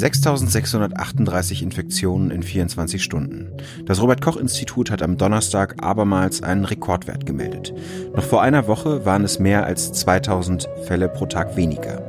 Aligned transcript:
6.638 0.00 1.62
Infektionen 1.62 2.30
in 2.30 2.42
24 2.42 3.02
Stunden. 3.02 3.48
Das 3.84 4.00
Robert 4.00 4.22
Koch 4.22 4.38
Institut 4.38 4.90
hat 4.90 5.02
am 5.02 5.18
Donnerstag 5.18 5.76
abermals 5.82 6.42
einen 6.42 6.64
Rekordwert 6.64 7.26
gemeldet. 7.26 7.74
Noch 8.14 8.24
vor 8.24 8.40
einer 8.40 8.66
Woche 8.66 9.04
waren 9.04 9.24
es 9.24 9.38
mehr 9.38 9.66
als 9.66 9.92
2000 9.92 10.68
Fälle 10.86 11.08
pro 11.10 11.26
Tag 11.26 11.54
weniger. 11.56 12.02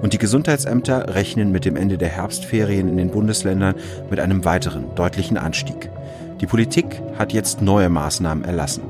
Und 0.00 0.14
die 0.14 0.18
Gesundheitsämter 0.18 1.14
rechnen 1.14 1.52
mit 1.52 1.66
dem 1.66 1.76
Ende 1.76 1.98
der 1.98 2.08
Herbstferien 2.08 2.88
in 2.88 2.96
den 2.96 3.10
Bundesländern 3.10 3.74
mit 4.08 4.20
einem 4.20 4.46
weiteren 4.46 4.94
deutlichen 4.94 5.36
Anstieg. 5.36 5.90
Die 6.40 6.46
Politik 6.46 7.02
hat 7.18 7.32
jetzt 7.32 7.60
neue 7.60 7.90
Maßnahmen 7.90 8.44
erlassen 8.44 8.82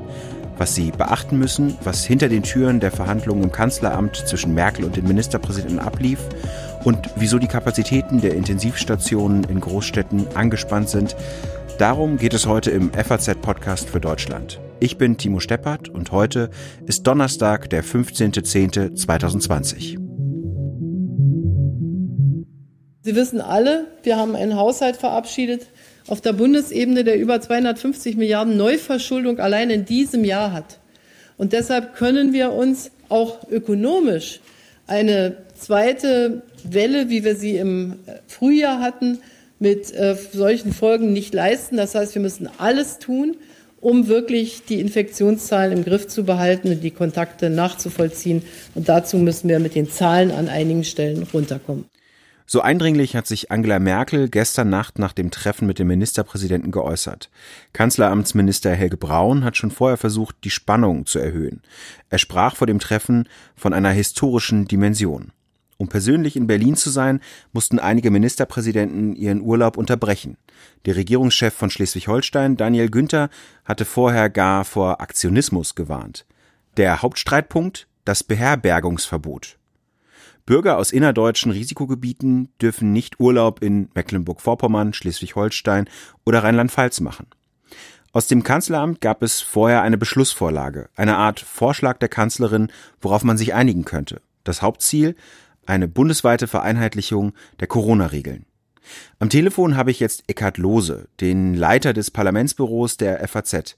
was 0.57 0.75
sie 0.75 0.91
beachten 0.91 1.37
müssen, 1.37 1.77
was 1.83 2.05
hinter 2.05 2.29
den 2.29 2.43
Türen 2.43 2.79
der 2.79 2.91
Verhandlungen 2.91 3.43
im 3.43 3.51
Kanzleramt 3.51 4.15
zwischen 4.15 4.53
Merkel 4.53 4.85
und 4.85 4.95
den 4.95 5.07
Ministerpräsidenten 5.07 5.79
ablief 5.79 6.19
und 6.83 7.09
wieso 7.15 7.39
die 7.39 7.47
Kapazitäten 7.47 8.21
der 8.21 8.35
Intensivstationen 8.35 9.43
in 9.45 9.59
Großstädten 9.59 10.27
angespannt 10.35 10.89
sind. 10.89 11.15
Darum 11.77 12.17
geht 12.17 12.33
es 12.33 12.45
heute 12.45 12.71
im 12.71 12.91
FAZ-Podcast 12.93 13.89
für 13.89 13.99
Deutschland. 13.99 14.61
Ich 14.79 14.97
bin 14.97 15.17
Timo 15.17 15.39
Steppert 15.39 15.89
und 15.89 16.11
heute 16.11 16.49
ist 16.85 17.07
Donnerstag, 17.07 17.69
der 17.69 17.83
15.10.2020. 17.83 19.97
Sie 23.05 23.15
wissen 23.15 23.39
alle, 23.39 23.85
wir 24.01 24.17
haben 24.17 24.35
einen 24.35 24.55
Haushalt 24.55 24.97
verabschiedet 24.97 25.67
auf 26.07 26.21
der 26.21 26.33
Bundesebene, 26.33 27.03
der 27.03 27.19
über 27.19 27.39
250 27.39 28.17
Milliarden 28.17 28.57
Neuverschuldung 28.57 29.37
allein 29.37 29.69
in 29.69 29.85
diesem 29.85 30.25
Jahr 30.25 30.51
hat. 30.51 30.79
Und 31.37 31.53
deshalb 31.53 31.95
können 31.95 32.33
wir 32.33 32.51
uns 32.51 32.89
auch 33.07 33.47
ökonomisch 33.51 34.39
eine 34.87 35.37
zweite 35.53 36.41
Welle, 36.63 37.07
wie 37.09 37.23
wir 37.23 37.35
sie 37.35 37.57
im 37.57 37.99
Frühjahr 38.25 38.81
hatten, 38.81 39.19
mit 39.59 39.93
äh, 39.93 40.15
solchen 40.33 40.73
Folgen 40.73 41.13
nicht 41.13 41.31
leisten. 41.31 41.77
Das 41.77 41.93
heißt, 41.93 42.15
wir 42.15 42.23
müssen 42.23 42.49
alles 42.57 42.97
tun, 42.97 43.37
um 43.81 44.07
wirklich 44.07 44.63
die 44.67 44.79
Infektionszahlen 44.79 45.77
im 45.77 45.85
Griff 45.85 46.07
zu 46.07 46.23
behalten 46.23 46.69
und 46.69 46.83
die 46.83 46.89
Kontakte 46.89 47.51
nachzuvollziehen. 47.51 48.41
Und 48.73 48.89
dazu 48.89 49.17
müssen 49.17 49.47
wir 49.47 49.59
mit 49.59 49.75
den 49.75 49.91
Zahlen 49.91 50.31
an 50.31 50.49
einigen 50.49 50.83
Stellen 50.83 51.21
runterkommen. 51.31 51.85
So 52.47 52.61
eindringlich 52.61 53.15
hat 53.15 53.25
sich 53.25 53.51
Angela 53.51 53.79
Merkel 53.79 54.29
gestern 54.29 54.69
Nacht 54.69 54.99
nach 54.99 55.13
dem 55.13 55.31
Treffen 55.31 55.65
mit 55.65 55.79
dem 55.79 55.87
Ministerpräsidenten 55.87 56.71
geäußert. 56.71 57.31
Kanzleramtsminister 57.73 58.71
Helge 58.75 58.97
Braun 58.97 59.43
hat 59.43 59.57
schon 59.57 59.71
vorher 59.71 59.97
versucht, 59.97 60.35
die 60.43 60.51
Spannung 60.51 61.07
zu 61.07 61.17
erhöhen. 61.17 61.63
Er 62.09 62.19
sprach 62.19 62.55
vor 62.55 62.67
dem 62.67 62.79
Treffen 62.79 63.27
von 63.55 63.73
einer 63.73 63.89
historischen 63.89 64.67
Dimension. 64.67 65.31
Um 65.77 65.89
persönlich 65.89 66.35
in 66.35 66.47
Berlin 66.47 66.75
zu 66.75 66.89
sein, 66.89 67.19
mussten 67.51 67.79
einige 67.79 68.11
Ministerpräsidenten 68.11 69.15
ihren 69.15 69.41
Urlaub 69.41 69.75
unterbrechen. 69.75 70.37
Der 70.85 70.95
Regierungschef 70.95 71.53
von 71.53 71.69
Schleswig-Holstein, 71.69 72.57
Daniel 72.57 72.89
Günther, 72.89 73.29
hatte 73.65 73.83
vorher 73.83 74.29
gar 74.29 74.63
vor 74.63 75.01
Aktionismus 75.01 75.75
gewarnt. 75.75 76.25
Der 76.77 77.01
Hauptstreitpunkt? 77.01 77.87
Das 78.05 78.23
Beherbergungsverbot. 78.23 79.57
Bürger 80.45 80.77
aus 80.77 80.91
innerdeutschen 80.91 81.51
Risikogebieten 81.51 82.49
dürfen 82.61 82.93
nicht 82.93 83.19
Urlaub 83.19 83.63
in 83.63 83.89
Mecklenburg-Vorpommern, 83.95 84.93
Schleswig-Holstein 84.93 85.89
oder 86.23 86.43
Rheinland-Pfalz 86.43 86.99
machen. 87.01 87.27
Aus 88.13 88.27
dem 88.27 88.43
Kanzleramt 88.43 89.01
gab 89.01 89.23
es 89.23 89.41
vorher 89.41 89.81
eine 89.81 89.97
Beschlussvorlage, 89.97 90.89
eine 90.95 91.17
Art 91.17 91.39
Vorschlag 91.39 91.97
der 91.97 92.09
Kanzlerin, 92.09 92.71
worauf 93.01 93.23
man 93.23 93.37
sich 93.37 93.53
einigen 93.53 93.85
könnte. 93.85 94.21
Das 94.43 94.61
Hauptziel 94.61 95.15
eine 95.65 95.87
bundesweite 95.87 96.47
Vereinheitlichung 96.47 97.33
der 97.59 97.67
Corona-Regeln. 97.67 98.45
Am 99.17 99.29
Telefon 99.29 99.75
habe 99.75 99.89
ich 99.89 99.99
jetzt 99.99 100.23
Eckhard 100.27 100.59
Lose, 100.59 101.07
den 101.19 101.55
Leiter 101.55 101.91
des 101.91 102.11
Parlamentsbüros 102.11 102.97
der 102.97 103.27
FAZ. 103.27 103.75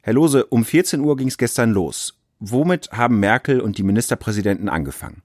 Herr 0.00 0.14
Lose, 0.14 0.46
um 0.46 0.64
14 0.64 1.00
Uhr 1.00 1.16
ging 1.16 1.28
es 1.28 1.36
gestern 1.36 1.72
los. 1.72 2.18
Womit 2.38 2.90
haben 2.92 3.20
Merkel 3.20 3.60
und 3.60 3.76
die 3.76 3.82
Ministerpräsidenten 3.82 4.68
angefangen? 4.68 5.22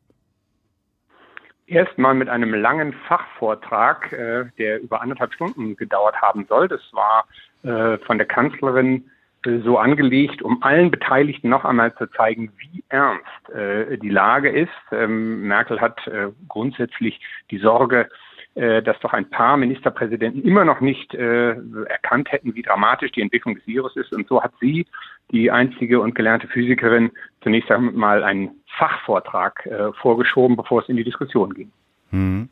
Erstmal 1.72 2.14
mit 2.14 2.30
einem 2.30 2.54
langen 2.54 2.94
Fachvortrag, 3.08 4.12
äh, 4.12 4.46
der 4.58 4.82
über 4.82 5.02
anderthalb 5.02 5.34
Stunden 5.34 5.76
gedauert 5.76 6.22
haben 6.22 6.46
soll. 6.48 6.68
Das 6.68 6.82
war 6.92 7.26
äh, 7.64 7.98
von 8.00 8.18
der 8.18 8.28
Kanzlerin 8.28 9.10
äh, 9.46 9.60
so 9.60 9.78
angelegt, 9.78 10.42
um 10.42 10.62
allen 10.62 10.92
Beteiligten 10.92 11.50
noch 11.50 11.66
einmal 11.66 11.96
zu 11.96 12.08
zeigen, 12.08 12.52
wie 12.58 12.84
ernst 12.90 13.50
äh, 13.50 13.98
die 13.98 14.10
Lage 14.10 14.50
ist. 14.50 14.70
Ähm, 14.92 15.48
Merkel 15.48 15.80
hat 15.80 16.06
äh, 16.08 16.30
grundsätzlich 16.48 17.20
die 17.50 17.58
Sorge, 17.58 18.10
dass 18.54 19.00
doch 19.00 19.14
ein 19.14 19.30
paar 19.30 19.56
Ministerpräsidenten 19.56 20.44
immer 20.44 20.66
noch 20.66 20.82
nicht 20.82 21.14
äh, 21.14 21.56
erkannt 21.86 22.32
hätten, 22.32 22.54
wie 22.54 22.62
dramatisch 22.62 23.12
die 23.12 23.22
Entwicklung 23.22 23.56
des 23.56 23.66
Virus 23.66 23.96
ist. 23.96 24.12
Und 24.12 24.28
so 24.28 24.44
hat 24.44 24.52
sie, 24.60 24.86
die 25.32 25.50
einzige 25.50 26.02
und 26.02 26.16
gelernte 26.16 26.48
Physikerin, 26.48 27.12
zunächst 27.42 27.72
einmal 27.72 28.24
einen 28.24 28.50
Fachvortrag 28.78 29.66
äh, 29.66 29.94
vorgeschoben, 29.94 30.58
bevor 30.58 30.82
es 30.82 30.90
in 30.90 30.98
die 30.98 31.04
Diskussion 31.04 31.54
ging. 31.54 31.72
Hm. 32.10 32.50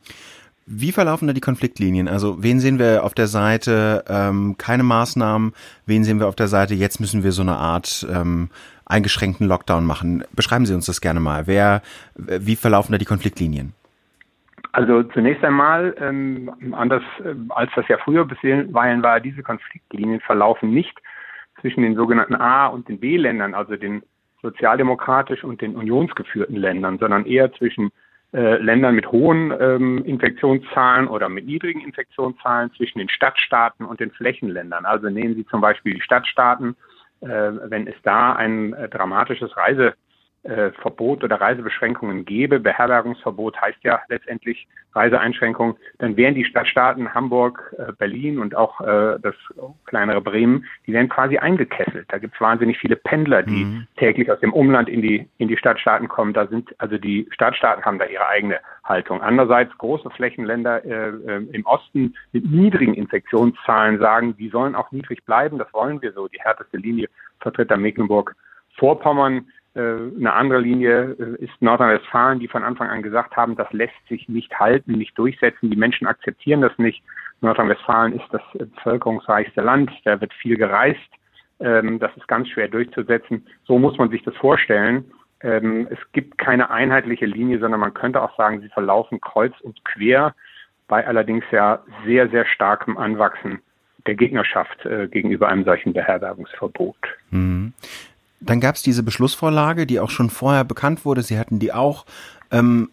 Wie 0.71 0.91
verlaufen 0.91 1.27
da 1.27 1.33
die 1.33 1.41
Konfliktlinien? 1.41 2.07
Also 2.07 2.43
wen 2.43 2.59
sehen 2.59 2.77
wir 2.77 3.03
auf 3.03 3.15
der 3.15 3.27
Seite 3.27 4.03
ähm, 4.07 4.55
keine 4.59 4.83
Maßnahmen? 4.83 5.53
Wen 5.87 6.03
sehen 6.03 6.19
wir 6.19 6.27
auf 6.27 6.35
der 6.35 6.47
Seite 6.47 6.75
jetzt 6.75 6.99
müssen 6.99 7.23
wir 7.23 7.31
so 7.31 7.41
eine 7.41 7.57
Art 7.57 8.07
ähm, 8.09 8.49
eingeschränkten 8.85 9.47
Lockdown 9.47 9.83
machen? 9.83 10.23
Beschreiben 10.31 10.67
Sie 10.67 10.75
uns 10.75 10.85
das 10.85 11.01
gerne 11.01 11.19
mal. 11.19 11.47
Wer, 11.47 11.81
wie 12.15 12.55
verlaufen 12.55 12.91
da 12.91 12.99
die 12.99 13.05
Konfliktlinien? 13.05 13.73
Also 14.71 15.03
zunächst 15.03 15.43
einmal, 15.43 15.95
ähm, 15.99 16.73
anders 16.73 17.03
äh, 17.23 17.33
als 17.49 17.71
das 17.75 17.87
ja 17.87 17.97
früher 17.97 18.25
bisweilen 18.25 19.01
war, 19.01 19.19
diese 19.19 19.41
Konfliktlinien 19.41 20.19
verlaufen 20.19 20.71
nicht 20.71 20.97
zwischen 21.59 21.81
den 21.81 21.95
sogenannten 21.95 22.35
A- 22.35 22.67
und 22.67 22.87
den 22.87 22.99
B-Ländern, 22.99 23.55
also 23.55 23.75
den 23.75 24.03
sozialdemokratisch 24.41 25.43
und 25.43 25.61
den 25.61 25.75
unionsgeführten 25.75 26.55
Ländern, 26.55 26.97
sondern 26.99 27.25
eher 27.25 27.51
zwischen 27.53 27.91
äh, 28.31 28.57
Ländern 28.57 28.95
mit 28.95 29.11
hohen 29.11 29.51
ähm, 29.59 30.05
Infektionszahlen 30.05 31.07
oder 31.07 31.29
mit 31.29 31.45
niedrigen 31.45 31.81
Infektionszahlen, 31.81 32.71
zwischen 32.77 32.99
den 32.99 33.09
Stadtstaaten 33.09 33.85
und 33.85 33.99
den 33.99 34.11
Flächenländern. 34.11 34.85
Also 34.85 35.09
nehmen 35.09 35.35
Sie 35.35 35.45
zum 35.47 35.61
Beispiel 35.61 35.95
die 35.95 36.01
Stadtstaaten, 36.01 36.75
äh, 37.21 37.27
wenn 37.27 37.87
es 37.87 37.95
da 38.03 38.33
ein 38.33 38.73
äh, 38.73 38.87
dramatisches 38.87 39.57
Reise 39.57 39.95
äh, 40.43 40.71
Verbot 40.81 41.23
oder 41.23 41.41
Reisebeschränkungen 41.41 42.25
gäbe, 42.25 42.59
Beherbergungsverbot 42.59 43.59
heißt 43.59 43.83
ja 43.83 43.99
letztendlich 44.07 44.67
Reiseeinschränkungen, 44.93 45.75
dann 45.99 46.17
wären 46.17 46.33
die 46.33 46.45
Stadtstaaten 46.45 47.13
Hamburg, 47.13 47.75
äh, 47.77 47.91
Berlin 47.93 48.39
und 48.39 48.55
auch 48.55 48.81
äh, 48.81 49.19
das 49.21 49.35
kleinere 49.85 50.21
Bremen, 50.21 50.65
die 50.87 50.93
wären 50.93 51.09
quasi 51.09 51.37
eingekesselt. 51.37 52.05
Da 52.09 52.17
gibt 52.17 52.35
es 52.35 52.41
wahnsinnig 52.41 52.79
viele 52.79 52.95
Pendler, 52.95 53.43
die 53.43 53.65
mhm. 53.65 53.87
täglich 53.97 54.31
aus 54.31 54.39
dem 54.39 54.53
Umland 54.53 54.89
in 54.89 55.01
die 55.01 55.27
in 55.37 55.47
die 55.47 55.57
Stadtstaaten 55.57 56.07
kommen. 56.07 56.33
Da 56.33 56.47
sind 56.47 56.73
also 56.79 56.97
die 56.97 57.27
Stadtstaaten 57.31 57.85
haben 57.85 57.99
da 57.99 58.05
ihre 58.05 58.27
eigene 58.27 58.59
Haltung. 58.83 59.21
Andererseits 59.21 59.77
große 59.77 60.09
Flächenländer 60.09 60.83
äh, 60.83 61.09
äh, 61.09 61.47
im 61.51 61.65
Osten 61.65 62.15
mit 62.31 62.49
niedrigen 62.49 62.95
Infektionszahlen 62.95 63.99
sagen, 63.99 64.35
die 64.37 64.49
sollen 64.49 64.75
auch 64.75 64.91
niedrig 64.91 65.23
bleiben. 65.25 65.59
Das 65.59 65.71
wollen 65.73 66.01
wir 66.01 66.13
so. 66.13 66.27
Die 66.27 66.39
härteste 66.39 66.77
Linie 66.77 67.09
vertritt 67.39 67.69
da 67.69 67.77
Mecklenburg-Vorpommern 67.77 69.37
äh, 69.37 69.41
eine 69.79 70.33
andere 70.33 70.59
Linie 70.59 71.15
äh, 71.19 71.43
ist 71.43 71.53
Nordrhein-Westfalen, 71.61 72.39
die 72.39 72.47
von 72.47 72.63
Anfang 72.63 72.89
an 72.89 73.03
gesagt 73.03 73.35
haben, 73.35 73.55
das 73.55 73.71
lässt 73.71 74.07
sich 74.07 74.27
nicht 74.29 74.59
halten, 74.59 74.93
nicht 74.93 75.17
durchsetzen. 75.17 75.69
Die 75.69 75.77
Menschen 75.77 76.07
akzeptieren 76.07 76.61
das 76.61 76.77
nicht. 76.77 77.03
Nordrhein-Westfalen 77.41 78.13
ist 78.13 78.27
das 78.31 78.41
bevölkerungsreichste 78.53 79.61
Land, 79.61 79.91
da 80.05 80.19
wird 80.19 80.33
viel 80.33 80.57
gereist. 80.57 80.99
Ähm, 81.59 81.99
das 81.99 82.15
ist 82.17 82.27
ganz 82.27 82.49
schwer 82.49 82.67
durchzusetzen. 82.67 83.45
So 83.65 83.79
muss 83.79 83.97
man 83.97 84.09
sich 84.09 84.23
das 84.23 84.35
vorstellen. 84.37 85.11
Ähm, 85.41 85.87
es 85.89 85.99
gibt 86.11 86.37
keine 86.37 86.69
einheitliche 86.69 87.25
Linie, 87.25 87.59
sondern 87.59 87.79
man 87.79 87.93
könnte 87.93 88.21
auch 88.21 88.35
sagen, 88.37 88.61
sie 88.61 88.69
verlaufen 88.69 89.21
kreuz 89.21 89.53
und 89.61 89.83
quer, 89.85 90.35
bei 90.87 91.05
allerdings 91.05 91.45
ja 91.51 91.83
sehr, 92.05 92.29
sehr 92.29 92.45
starkem 92.45 92.97
Anwachsen 92.97 93.59
der 94.07 94.15
Gegnerschaft 94.15 94.85
äh, 94.85 95.07
gegenüber 95.07 95.47
einem 95.47 95.63
solchen 95.63 95.93
Beherbergungsverbot. 95.93 96.97
Mhm. 97.31 97.73
Dann 98.41 98.59
gab 98.59 98.75
es 98.75 98.83
diese 98.83 99.03
Beschlussvorlage, 99.03 99.85
die 99.85 99.99
auch 99.99 100.09
schon 100.09 100.29
vorher 100.29 100.63
bekannt 100.63 101.05
wurde. 101.05 101.23
Sie 101.23 101.37
hatten 101.37 101.59
die 101.59 101.73
auch. 101.73 102.05
Ähm, 102.51 102.89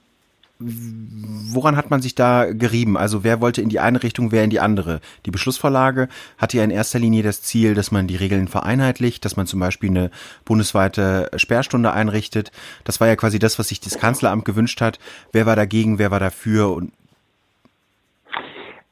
woran 0.58 1.76
hat 1.76 1.90
man 1.90 2.00
sich 2.00 2.14
da 2.14 2.50
gerieben? 2.52 2.96
Also 2.96 3.25
wer 3.25 3.40
wollte 3.40 3.60
in 3.60 3.69
die 3.69 3.81
eine 3.81 4.02
Richtung, 4.02 4.32
wer 4.32 4.43
in 4.43 4.50
die 4.50 4.60
andere? 4.60 5.00
Die 5.26 5.31
Beschlussvorlage 5.31 6.08
hatte 6.38 6.56
ja 6.56 6.64
in 6.64 6.70
erster 6.70 6.98
Linie 6.98 7.22
das 7.22 7.43
Ziel, 7.43 7.75
dass 7.75 7.90
man 7.90 8.06
die 8.06 8.16
Regeln 8.16 8.48
vereinheitlicht, 8.48 9.25
dass 9.25 9.37
man 9.37 9.46
zum 9.46 9.60
Beispiel 9.60 9.90
eine 9.90 10.10
bundesweite 10.46 11.31
Sperrstunde 11.37 11.93
einrichtet. 11.93 12.52
Das 12.84 13.00
war 13.00 13.08
ja 13.08 13.16
quasi 13.16 13.38
das, 13.38 13.58
was 13.58 13.69
sich 13.69 13.81
das 13.81 13.98
Kanzleramt 13.98 14.46
gewünscht 14.46 14.81
hat. 14.81 14.98
Wer 15.32 15.44
war 15.44 15.56
dagegen, 15.56 15.98
wer 15.98 16.10
war 16.10 16.20
dafür 16.20 16.72
und 16.72 16.93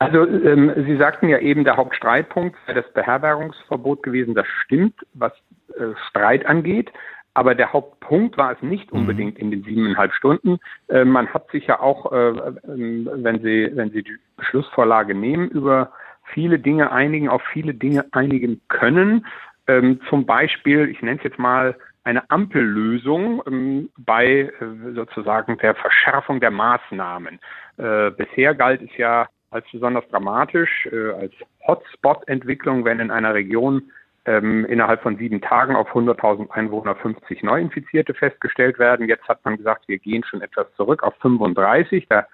also 0.05 0.27
ähm, 0.27 0.73
Sie 0.87 0.97
sagten 0.97 1.29
ja 1.29 1.39
eben, 1.39 1.65
der 1.65 1.77
Hauptstreitpunkt 1.77 2.57
sei 2.67 2.75
das 2.75 2.91
Beherbergungsverbot 2.93 4.03
gewesen. 4.03 4.35
Das 4.35 4.47
stimmt, 4.65 4.95
was 5.15 5.33
äh, 5.77 5.95
Streit 6.09 6.47
angeht. 6.47 6.93
Aber 7.35 7.57
der 7.57 7.73
Hauptpunkt 7.73 8.39
war 8.39 8.53
es 8.53 8.63
nicht 8.63 8.93
mhm. 8.93 9.01
unbedingt 9.01 9.39
in 9.39 9.51
den 9.51 9.65
siebeneinhalb 9.65 10.13
Stunden. 10.13 10.59
Äh, 10.89 11.05
man 11.05 11.29
hat 11.35 11.51
sich 11.51 11.67
ja 11.67 11.81
auch, 11.81 12.13
äh, 12.13 12.29
ähm, 12.69 13.09
wenn 13.13 13.41
Sie, 13.43 13.71
wenn 13.75 13.91
Sie 13.91 14.03
die 14.03 14.17
Beschlussvorlage 14.37 15.15
nehmen, 15.15 15.49
über 15.49 15.93
viele 16.33 16.59
Dinge 16.59 16.93
einigen, 16.93 17.29
auf 17.29 17.43
viele 17.53 17.75
Dinge 17.75 18.07
einigen 18.13 18.61
können. 18.69 19.27
Ähm, 19.67 20.01
zum 20.09 20.27
Beispiel, 20.27 20.89
ich 20.89 21.03
nenne 21.03 21.19
es 21.19 21.25
jetzt 21.25 21.39
mal 21.39 21.75
eine 22.05 22.31
Ampellösung 22.31 23.43
ähm, 23.47 23.91
bei 23.97 24.27
äh, 24.61 24.93
sozusagen 24.95 25.59
der 25.59 25.75
Verschärfung 25.75 26.39
der 26.39 26.51
Maßnahmen. 26.51 27.41
Äh, 27.79 28.11
bisher 28.11 28.55
galt 28.55 28.83
es 28.83 28.97
ja 28.97 29.27
als 29.55 29.67
besonders 29.71 30.07
dramatisch, 30.09 30.87
äh, 30.93 31.11
als 31.11 31.33
Hotspot-Entwicklung, 31.67 32.85
wenn 32.85 33.01
in 33.01 33.11
einer 33.11 33.35
Region 33.35 33.91
ähm, 34.27 34.65
innerhalb 34.67 35.03
von 35.03 35.17
sieben 35.17 35.41
Tagen 35.41 35.77
auf 35.77 35.91
100.000 35.95 36.51
Einwohner 36.51 36.97
50 36.97 37.43
Neuinfizierte 37.43 38.15
festgestellt 38.15 38.79
werden. 38.79 39.09
Jetzt 39.09 39.29
hat 39.29 39.45
man 39.45 39.57
gesagt, 39.57 39.87
wir 39.87 39.99
gehen 39.99 40.25
schon 40.25 40.41
etwas 40.41 40.67
zurück 40.77 41.03
auf 41.03 41.15
35. 41.21 42.07
Da 42.09 42.27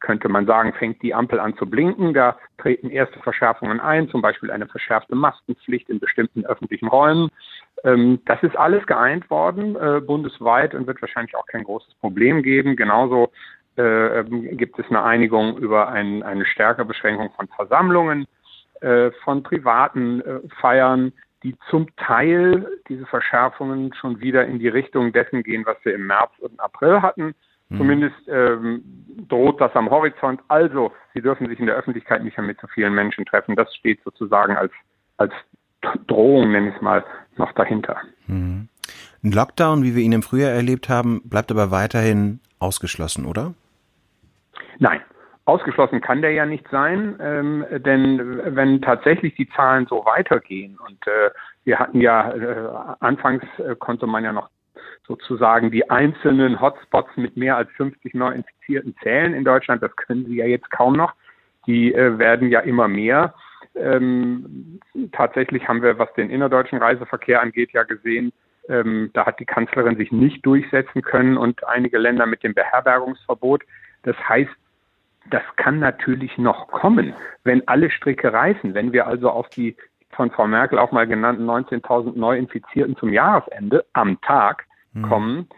könnte 0.00 0.28
man 0.28 0.46
sagen, 0.46 0.72
fängt 0.74 1.02
die 1.02 1.14
Ampel 1.14 1.40
an 1.40 1.56
zu 1.56 1.66
blinken. 1.68 2.14
Da 2.14 2.38
treten 2.58 2.90
erste 2.90 3.18
Verschärfungen 3.20 3.80
ein, 3.80 4.08
zum 4.08 4.22
Beispiel 4.22 4.50
eine 4.50 4.66
verschärfte 4.66 5.16
Maskenpflicht 5.16 5.88
in 5.88 5.98
bestimmten 5.98 6.44
öffentlichen 6.44 6.88
Räumen. 6.88 7.30
Ähm, 7.84 8.20
das 8.26 8.42
ist 8.42 8.56
alles 8.56 8.86
geeint 8.86 9.28
worden 9.30 9.76
äh, 9.76 10.00
bundesweit 10.00 10.74
und 10.74 10.86
wird 10.86 11.00
wahrscheinlich 11.00 11.34
auch 11.34 11.46
kein 11.46 11.64
großes 11.64 11.94
Problem 11.94 12.42
geben. 12.42 12.76
Genauso 12.76 13.32
äh, 13.78 14.20
ähm, 14.20 14.56
gibt 14.56 14.78
es 14.78 14.86
eine 14.88 15.02
Einigung 15.04 15.56
über 15.56 15.88
ein, 15.88 16.22
eine 16.24 16.44
stärkere 16.44 16.84
Beschränkung 16.84 17.30
von 17.36 17.46
Versammlungen, 17.48 18.26
äh, 18.80 19.10
von 19.24 19.42
privaten 19.42 20.20
äh, 20.20 20.40
Feiern, 20.60 21.12
die 21.44 21.56
zum 21.70 21.86
Teil 21.96 22.66
diese 22.88 23.06
Verschärfungen 23.06 23.94
schon 23.94 24.20
wieder 24.20 24.44
in 24.46 24.58
die 24.58 24.68
Richtung 24.68 25.12
dessen 25.12 25.44
gehen, 25.44 25.64
was 25.64 25.76
wir 25.84 25.94
im 25.94 26.08
März 26.08 26.32
und 26.40 26.58
April 26.58 27.00
hatten. 27.02 27.34
Mhm. 27.68 27.78
Zumindest 27.78 28.16
ähm, 28.26 28.82
droht 29.28 29.60
das 29.60 29.74
am 29.76 29.90
Horizont. 29.90 30.40
Also, 30.48 30.90
sie 31.14 31.22
dürfen 31.22 31.48
sich 31.48 31.60
in 31.60 31.66
der 31.66 31.76
Öffentlichkeit 31.76 32.24
nicht 32.24 32.36
mehr 32.36 32.46
mit 32.46 32.60
so 32.60 32.66
vielen 32.66 32.94
Menschen 32.94 33.24
treffen. 33.26 33.54
Das 33.54 33.72
steht 33.76 34.02
sozusagen 34.02 34.56
als, 34.56 34.72
als 35.18 35.32
Drohung, 36.08 36.50
nenne 36.50 36.70
ich 36.70 36.74
es 36.74 36.82
mal, 36.82 37.04
noch 37.36 37.52
dahinter. 37.52 37.96
Mhm. 38.26 38.68
Ein 39.22 39.32
Lockdown, 39.32 39.84
wie 39.84 39.94
wir 39.94 40.02
ihn 40.02 40.12
im 40.12 40.22
Frühjahr 40.22 40.50
erlebt 40.50 40.88
haben, 40.88 41.20
bleibt 41.24 41.52
aber 41.52 41.70
weiterhin 41.70 42.40
ausgeschlossen, 42.58 43.24
oder? 43.24 43.54
Nein. 44.78 45.00
Ausgeschlossen 45.44 46.02
kann 46.02 46.20
der 46.20 46.32
ja 46.32 46.44
nicht 46.44 46.68
sein, 46.70 47.16
ähm, 47.20 47.64
denn 47.70 48.54
wenn 48.54 48.82
tatsächlich 48.82 49.34
die 49.34 49.48
Zahlen 49.48 49.86
so 49.86 50.04
weitergehen 50.04 50.78
und 50.86 51.06
äh, 51.06 51.30
wir 51.64 51.78
hatten 51.78 52.02
ja 52.02 52.30
äh, 52.32 52.68
anfangs 53.00 53.42
äh, 53.58 53.74
konnte 53.74 54.06
man 54.06 54.24
ja 54.24 54.32
noch 54.34 54.50
sozusagen 55.06 55.70
die 55.70 55.88
einzelnen 55.88 56.60
Hotspots 56.60 57.16
mit 57.16 57.36
mehr 57.38 57.56
als 57.56 57.70
50 57.72 58.12
Neuinfizierten 58.12 58.94
zählen 59.02 59.32
in 59.32 59.44
Deutschland. 59.44 59.82
Das 59.82 59.96
können 59.96 60.26
sie 60.26 60.36
ja 60.36 60.44
jetzt 60.44 60.70
kaum 60.70 60.94
noch. 60.94 61.14
Die 61.66 61.94
äh, 61.94 62.18
werden 62.18 62.50
ja 62.50 62.60
immer 62.60 62.86
mehr. 62.86 63.34
Ähm, 63.74 64.80
tatsächlich 65.12 65.66
haben 65.66 65.82
wir, 65.82 65.98
was 65.98 66.12
den 66.12 66.28
innerdeutschen 66.28 66.78
Reiseverkehr 66.78 67.40
angeht, 67.40 67.72
ja 67.72 67.84
gesehen, 67.84 68.32
ähm, 68.68 69.10
da 69.14 69.24
hat 69.24 69.40
die 69.40 69.46
Kanzlerin 69.46 69.96
sich 69.96 70.12
nicht 70.12 70.44
durchsetzen 70.44 71.02
können 71.02 71.36
und 71.38 71.66
einige 71.66 71.98
Länder 71.98 72.26
mit 72.26 72.42
dem 72.42 72.54
Beherbergungsverbot. 72.54 73.62
Das 74.08 74.16
heißt, 74.26 74.50
das 75.30 75.42
kann 75.56 75.80
natürlich 75.80 76.38
noch 76.38 76.68
kommen, 76.68 77.12
wenn 77.44 77.66
alle 77.68 77.90
Stricke 77.90 78.32
reißen. 78.32 78.72
Wenn 78.72 78.94
wir 78.94 79.06
also 79.06 79.28
auf 79.28 79.50
die 79.50 79.76
von 80.12 80.30
Frau 80.30 80.46
Merkel 80.46 80.78
auch 80.78 80.92
mal 80.92 81.06
genannten 81.06 81.44
19.000 81.44 82.18
Neuinfizierten 82.18 82.96
zum 82.96 83.12
Jahresende 83.12 83.84
am 83.92 84.18
Tag 84.22 84.64
mhm. 84.94 85.02
kommen, 85.02 85.48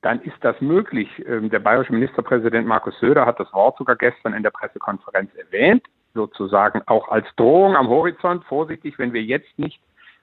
dann 0.00 0.22
ist 0.22 0.38
das 0.40 0.58
möglich. 0.62 1.22
Ähm, 1.26 1.50
der 1.50 1.58
bayerische 1.58 1.92
Ministerpräsident 1.92 2.66
Markus 2.66 2.98
Söder 2.98 3.26
hat 3.26 3.38
das 3.38 3.52
Wort 3.52 3.76
sogar 3.76 3.96
gestern 3.96 4.32
in 4.32 4.42
der 4.42 4.50
Pressekonferenz 4.50 5.30
erwähnt, 5.34 5.84
sozusagen 6.14 6.80
auch 6.86 7.08
als 7.08 7.26
Drohung 7.36 7.76
am 7.76 7.88
Horizont. 7.88 8.42
Vorsichtig, 8.44 8.98
wenn 8.98 9.12
wir 9.12 9.22
jetzt 9.22 9.58
nicht 9.58 9.82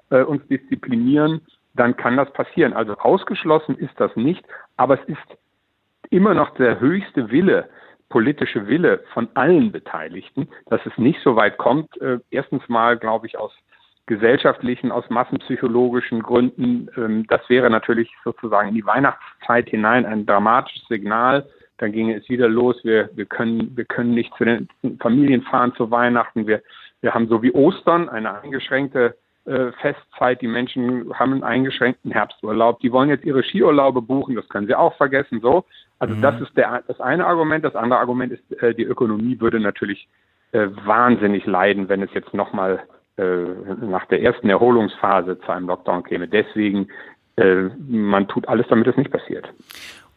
äh, 0.09 0.23
uns 0.23 0.41
disziplinieren, 0.47 1.41
dann 1.75 1.95
kann 1.95 2.17
das 2.17 2.33
passieren. 2.33 2.73
Also 2.73 2.97
ausgeschlossen 2.97 3.77
ist 3.77 3.93
das 3.99 4.15
nicht, 4.15 4.43
aber 4.75 4.99
es 4.99 5.07
ist 5.07 5.37
immer 6.09 6.33
noch 6.33 6.53
der 6.55 6.79
höchste 6.79 7.31
Wille 7.31 7.69
politische 8.09 8.67
Wille 8.67 9.03
von 9.13 9.27
allen 9.33 9.71
Beteiligten, 9.71 10.47
dass 10.67 10.79
es 10.85 10.97
nicht 10.97 11.19
so 11.23 11.35
weit 11.35 11.57
kommt. 11.57 11.99
Äh, 12.01 12.19
erstens 12.29 12.67
mal, 12.69 12.97
glaube 12.97 13.27
ich, 13.27 13.37
aus 13.37 13.51
gesellschaftlichen, 14.05 14.91
aus 14.91 15.09
massenpsychologischen 15.09 16.21
Gründen. 16.21 16.89
Ähm, 16.95 17.25
das 17.27 17.41
wäre 17.49 17.69
natürlich 17.69 18.09
sozusagen 18.23 18.69
in 18.69 18.75
die 18.75 18.85
Weihnachtszeit 18.85 19.69
hinein 19.69 20.05
ein 20.05 20.25
dramatisches 20.25 20.87
Signal. 20.87 21.45
Dann 21.77 21.91
ginge 21.91 22.15
es 22.15 22.29
wieder 22.29 22.47
los. 22.47 22.77
Wir, 22.83 23.09
wir 23.15 23.25
können, 23.25 23.75
wir 23.75 23.85
können 23.85 24.13
nicht 24.13 24.33
zu 24.35 24.45
den 24.45 24.69
Familien 24.99 25.41
fahren 25.41 25.73
zu 25.75 25.89
Weihnachten. 25.91 26.47
Wir, 26.47 26.61
wir 27.01 27.13
haben 27.13 27.27
so 27.27 27.41
wie 27.41 27.51
Ostern 27.51 28.07
eine 28.07 28.39
eingeschränkte 28.41 29.17
äh, 29.45 29.71
Festzeit. 29.73 30.41
Die 30.41 30.47
Menschen 30.47 31.13
haben 31.13 31.33
einen 31.33 31.43
eingeschränkten 31.43 32.11
Herbsturlaub. 32.11 32.79
Die 32.79 32.91
wollen 32.91 33.09
jetzt 33.09 33.25
ihre 33.25 33.43
Skiurlaube 33.43 34.01
buchen. 34.01 34.35
Das 34.35 34.47
können 34.49 34.67
sie 34.67 34.75
auch 34.75 34.95
vergessen. 34.97 35.39
So. 35.41 35.65
Also 35.99 36.15
mhm. 36.15 36.21
das 36.21 36.41
ist 36.41 36.55
der, 36.57 36.83
das 36.87 36.99
eine 36.99 37.25
Argument. 37.25 37.63
Das 37.63 37.75
andere 37.75 37.99
Argument 37.99 38.33
ist, 38.33 38.61
äh, 38.61 38.73
die 38.73 38.83
Ökonomie 38.83 39.39
würde 39.39 39.59
natürlich 39.59 40.07
äh, 40.51 40.67
wahnsinnig 40.85 41.45
leiden, 41.45 41.89
wenn 41.89 42.01
es 42.01 42.13
jetzt 42.13 42.33
nochmal 42.33 42.83
äh, 43.17 43.23
nach 43.81 44.05
der 44.05 44.21
ersten 44.21 44.49
Erholungsphase 44.49 45.39
zu 45.39 45.51
einem 45.51 45.67
Lockdown 45.67 46.03
käme. 46.03 46.27
Deswegen, 46.27 46.87
äh, 47.37 47.69
man 47.87 48.27
tut 48.27 48.47
alles, 48.47 48.67
damit 48.67 48.87
es 48.87 48.97
nicht 48.97 49.11
passiert 49.11 49.49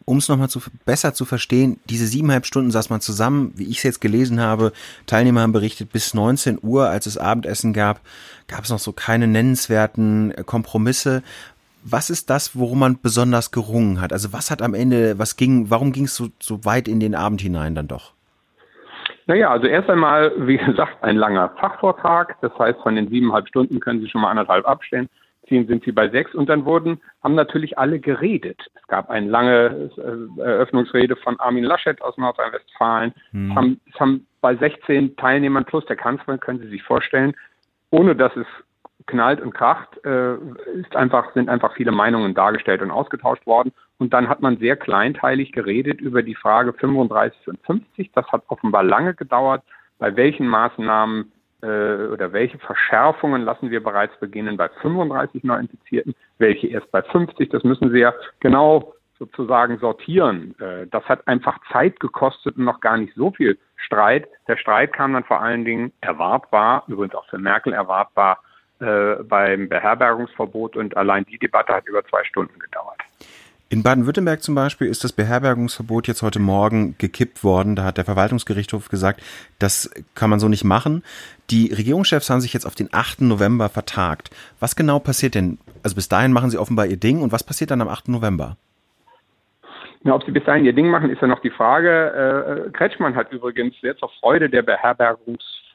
um 0.08 0.16
es 0.16 0.28
nochmal 0.30 0.48
zu, 0.48 0.60
besser 0.86 1.12
zu 1.12 1.26
verstehen, 1.26 1.78
diese 1.84 2.06
siebeneinhalb 2.06 2.46
Stunden 2.46 2.70
saß 2.70 2.88
man 2.88 3.02
zusammen, 3.02 3.52
wie 3.56 3.68
ich 3.68 3.76
es 3.76 3.82
jetzt 3.82 4.00
gelesen 4.00 4.40
habe, 4.40 4.72
Teilnehmer 5.06 5.42
haben 5.42 5.52
berichtet, 5.52 5.92
bis 5.92 6.14
19 6.14 6.58
Uhr, 6.62 6.88
als 6.88 7.04
es 7.04 7.18
Abendessen 7.18 7.74
gab, 7.74 8.00
gab 8.48 8.64
es 8.64 8.70
noch 8.70 8.78
so 8.78 8.92
keine 8.92 9.26
nennenswerten 9.26 10.32
äh, 10.32 10.44
Kompromisse. 10.44 11.22
Was 11.84 12.08
ist 12.08 12.30
das, 12.30 12.58
worum 12.58 12.78
man 12.78 12.98
besonders 13.02 13.50
gerungen 13.50 14.00
hat? 14.00 14.14
Also 14.14 14.32
was 14.32 14.50
hat 14.50 14.62
am 14.62 14.72
Ende, 14.72 15.18
was 15.18 15.36
ging, 15.36 15.70
warum 15.70 15.92
ging 15.92 16.04
es 16.04 16.16
so, 16.16 16.28
so 16.40 16.64
weit 16.64 16.88
in 16.88 17.00
den 17.00 17.14
Abend 17.14 17.42
hinein 17.42 17.74
dann 17.74 17.86
doch? 17.86 18.12
Naja, 19.26 19.50
also 19.50 19.66
erst 19.66 19.90
einmal, 19.90 20.32
wie 20.38 20.56
gesagt, 20.56 21.04
ein 21.04 21.16
langer 21.16 21.50
Fachvortrag. 21.60 22.36
Das 22.40 22.58
heißt, 22.58 22.80
von 22.82 22.96
den 22.96 23.08
siebeneinhalb 23.08 23.46
Stunden 23.46 23.78
können 23.78 24.00
Sie 24.00 24.08
schon 24.08 24.22
mal 24.22 24.30
anderthalb 24.30 24.66
abstellen 24.66 25.10
ziehen, 25.48 25.66
sind 25.66 25.84
sie 25.84 25.92
bei 25.92 26.08
sechs. 26.08 26.34
Und 26.34 26.48
dann 26.48 26.64
wurden, 26.64 27.00
haben 27.22 27.34
natürlich 27.34 27.78
alle 27.78 27.98
geredet. 27.98 28.60
Es 28.74 28.86
gab 28.88 29.10
eine 29.10 29.28
lange 29.28 29.90
äh, 29.96 30.40
Eröffnungsrede 30.40 31.16
von 31.16 31.38
Armin 31.40 31.64
Laschet 31.64 32.00
aus 32.02 32.16
Nordrhein-Westfalen. 32.16 33.14
Mhm. 33.32 33.50
Es, 33.50 33.56
haben, 33.56 33.80
es 33.92 34.00
haben 34.00 34.26
bei 34.40 34.56
16 34.56 35.16
Teilnehmern 35.16 35.64
plus 35.64 35.84
der 35.86 35.96
Kanzlerin, 35.96 36.40
können 36.40 36.60
Sie 36.60 36.68
sich 36.68 36.82
vorstellen, 36.82 37.34
ohne 37.90 38.14
dass 38.14 38.34
es 38.36 38.46
knallt 39.06 39.40
und 39.40 39.54
kracht, 39.54 40.04
äh, 40.04 40.34
ist 40.74 40.94
einfach, 40.94 41.32
sind 41.32 41.48
einfach 41.48 41.74
viele 41.74 41.92
Meinungen 41.92 42.34
dargestellt 42.34 42.82
und 42.82 42.90
ausgetauscht 42.90 43.46
worden. 43.46 43.72
Und 43.98 44.12
dann 44.12 44.28
hat 44.28 44.40
man 44.40 44.58
sehr 44.58 44.76
kleinteilig 44.76 45.52
geredet 45.52 46.00
über 46.00 46.22
die 46.22 46.34
Frage 46.34 46.72
35 46.72 47.48
und 47.48 47.60
50. 47.64 48.12
Das 48.12 48.26
hat 48.28 48.44
offenbar 48.48 48.84
lange 48.84 49.14
gedauert. 49.14 49.62
Bei 49.98 50.14
welchen 50.14 50.46
Maßnahmen 50.46 51.32
äh, 51.62 52.06
oder 52.06 52.32
welche 52.32 52.58
Verschärfungen 52.58 53.42
lassen 53.42 53.70
wir 53.70 53.82
bereits 53.82 54.16
beginnen 54.20 54.56
bei 54.56 54.68
35 54.68 55.44
Neuinfizierten, 55.44 56.14
welche 56.38 56.68
erst 56.68 56.90
bei 56.90 57.02
50. 57.02 57.48
Das 57.50 57.64
müssen 57.64 57.90
Sie 57.90 57.98
ja 57.98 58.14
genau 58.40 58.94
sozusagen 59.18 59.78
sortieren. 59.78 60.54
Äh, 60.60 60.86
das 60.86 61.04
hat 61.04 61.26
einfach 61.26 61.58
Zeit 61.72 61.98
gekostet 62.00 62.56
und 62.56 62.64
noch 62.64 62.80
gar 62.80 62.96
nicht 62.96 63.14
so 63.14 63.30
viel 63.32 63.58
Streit. 63.76 64.28
Der 64.46 64.56
Streit 64.56 64.92
kam 64.92 65.12
dann 65.12 65.24
vor 65.24 65.40
allen 65.40 65.64
Dingen 65.64 65.92
erwartbar, 66.00 66.84
übrigens 66.86 67.14
auch 67.14 67.26
für 67.26 67.38
Merkel 67.38 67.72
erwartbar, 67.72 68.42
äh, 68.80 69.16
beim 69.24 69.68
Beherbergungsverbot 69.68 70.76
und 70.76 70.96
allein 70.96 71.24
die 71.24 71.38
Debatte 71.38 71.74
hat 71.74 71.88
über 71.88 72.04
zwei 72.04 72.22
Stunden 72.24 72.58
gedauert. 72.58 72.97
In 73.70 73.82
Baden-Württemberg 73.82 74.42
zum 74.42 74.54
Beispiel 74.54 74.86
ist 74.86 75.04
das 75.04 75.12
Beherbergungsverbot 75.12 76.08
jetzt 76.08 76.22
heute 76.22 76.38
Morgen 76.38 76.94
gekippt 76.96 77.44
worden. 77.44 77.76
Da 77.76 77.84
hat 77.84 77.98
der 77.98 78.06
Verwaltungsgerichtshof 78.06 78.88
gesagt, 78.88 79.22
das 79.58 79.90
kann 80.14 80.30
man 80.30 80.40
so 80.40 80.48
nicht 80.48 80.64
machen. 80.64 81.02
Die 81.50 81.70
Regierungschefs 81.74 82.30
haben 82.30 82.40
sich 82.40 82.54
jetzt 82.54 82.64
auf 82.64 82.74
den 82.74 82.88
8. 82.92 83.20
November 83.20 83.68
vertagt. 83.68 84.30
Was 84.58 84.74
genau 84.74 84.98
passiert 85.00 85.34
denn? 85.34 85.58
Also 85.82 85.96
bis 85.96 86.08
dahin 86.08 86.32
machen 86.32 86.48
sie 86.48 86.56
offenbar 86.56 86.86
ihr 86.86 86.96
Ding 86.96 87.20
und 87.20 87.30
was 87.30 87.44
passiert 87.44 87.70
dann 87.70 87.82
am 87.82 87.88
8. 87.88 88.08
November? 88.08 88.56
Ja, 90.02 90.14
ob 90.14 90.24
sie 90.24 90.30
bis 90.30 90.44
dahin 90.44 90.64
ihr 90.64 90.72
Ding 90.72 90.88
machen, 90.88 91.10
ist 91.10 91.20
ja 91.20 91.28
noch 91.28 91.40
die 91.40 91.50
Frage. 91.50 92.68
Äh, 92.68 92.70
Kretschmann 92.70 93.16
hat 93.16 93.30
übrigens 93.32 93.74
sehr 93.82 93.98
zur 93.98 94.08
Freude 94.20 94.48
der 94.48 94.62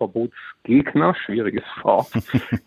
Beherbergungsverbotsgegner, 0.07 1.15
schwieriges 1.15 1.63
Wort, 1.83 2.11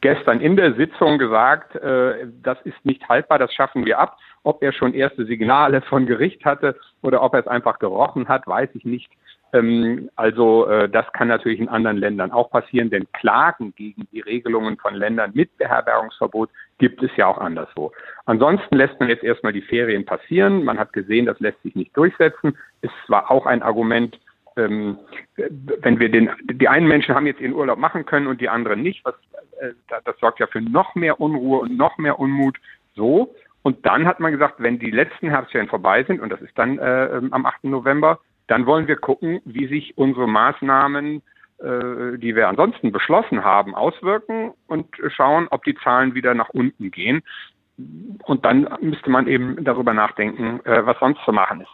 gestern 0.00 0.40
in 0.40 0.56
der 0.56 0.74
Sitzung 0.74 1.18
gesagt, 1.18 1.76
äh, 1.76 2.26
das 2.42 2.58
ist 2.64 2.84
nicht 2.84 3.08
haltbar, 3.08 3.38
das 3.38 3.52
schaffen 3.52 3.84
wir 3.84 3.98
ab. 3.98 4.18
Ob 4.42 4.62
er 4.62 4.72
schon 4.72 4.94
erste 4.94 5.26
Signale 5.26 5.82
von 5.82 6.06
Gericht 6.06 6.44
hatte 6.44 6.76
oder 7.02 7.22
ob 7.22 7.34
er 7.34 7.40
es 7.40 7.48
einfach 7.48 7.80
gerochen 7.80 8.28
hat, 8.28 8.46
weiß 8.46 8.70
ich 8.74 8.84
nicht. 8.84 9.10
Ähm, 9.52 10.08
also 10.14 10.66
äh, 10.66 10.88
das 10.88 11.12
kann 11.12 11.28
natürlich 11.28 11.58
in 11.58 11.68
anderen 11.68 11.96
Ländern 11.96 12.30
auch 12.30 12.50
passieren, 12.50 12.90
denn 12.90 13.10
Klagen 13.12 13.74
gegen 13.74 14.06
die 14.12 14.20
Regelungen 14.20 14.76
von 14.76 14.94
Ländern 14.94 15.32
mit 15.34 15.56
Beherbergungsverbot 15.58 16.50
gibt 16.78 17.02
es 17.02 17.10
ja 17.16 17.26
auch 17.26 17.38
anderswo. 17.38 17.92
Ansonsten 18.26 18.76
lässt 18.76 19.00
man 19.00 19.08
jetzt 19.08 19.24
erstmal 19.24 19.52
die 19.52 19.62
Ferien 19.62 20.04
passieren. 20.04 20.64
Man 20.64 20.78
hat 20.78 20.92
gesehen, 20.92 21.26
das 21.26 21.40
lässt 21.40 21.60
sich 21.62 21.74
nicht 21.74 21.96
durchsetzen. 21.96 22.56
Es 22.82 22.90
war 23.08 23.30
auch 23.30 23.46
ein 23.46 23.62
Argument, 23.62 24.18
ähm, 24.56 24.98
wenn 25.36 25.98
wir 25.98 26.10
den, 26.10 26.30
die 26.44 26.68
einen 26.68 26.88
Menschen 26.88 27.14
haben 27.14 27.26
jetzt 27.26 27.40
ihren 27.40 27.54
Urlaub 27.54 27.78
machen 27.78 28.06
können 28.06 28.26
und 28.26 28.40
die 28.40 28.48
anderen 28.48 28.82
nicht, 28.82 29.04
was, 29.04 29.14
äh, 29.60 29.72
das 30.04 30.18
sorgt 30.18 30.40
ja 30.40 30.46
für 30.46 30.60
noch 30.60 30.94
mehr 30.94 31.20
Unruhe 31.20 31.60
und 31.60 31.76
noch 31.76 31.98
mehr 31.98 32.18
Unmut. 32.18 32.56
So. 32.94 33.34
Und 33.62 33.84
dann 33.84 34.06
hat 34.06 34.20
man 34.20 34.32
gesagt, 34.32 34.56
wenn 34.58 34.78
die 34.78 34.90
letzten 34.90 35.28
Herbstferien 35.28 35.68
vorbei 35.68 36.04
sind, 36.04 36.20
und 36.20 36.30
das 36.30 36.40
ist 36.40 36.56
dann 36.56 36.78
äh, 36.78 37.20
am 37.30 37.46
8. 37.46 37.64
November, 37.64 38.20
dann 38.46 38.66
wollen 38.66 38.86
wir 38.86 38.96
gucken, 38.96 39.40
wie 39.44 39.66
sich 39.66 39.98
unsere 39.98 40.28
Maßnahmen, 40.28 41.22
äh, 41.58 42.18
die 42.18 42.36
wir 42.36 42.48
ansonsten 42.48 42.92
beschlossen 42.92 43.44
haben, 43.44 43.74
auswirken 43.74 44.52
und 44.68 44.86
schauen, 45.08 45.48
ob 45.50 45.64
die 45.64 45.74
Zahlen 45.76 46.14
wieder 46.14 46.34
nach 46.34 46.50
unten 46.50 46.90
gehen. 46.90 47.22
Und 48.24 48.44
dann 48.44 48.68
müsste 48.80 49.10
man 49.10 49.26
eben 49.26 49.62
darüber 49.64 49.92
nachdenken, 49.92 50.60
äh, 50.64 50.86
was 50.86 50.98
sonst 50.98 51.22
zu 51.24 51.32
machen 51.32 51.60
ist. 51.60 51.70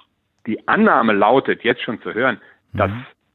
Die 0.46 0.66
Annahme 0.66 1.12
lautet, 1.12 1.62
jetzt 1.62 1.82
schon 1.82 2.00
zu 2.00 2.14
hören. 2.14 2.40
Das 2.72 2.90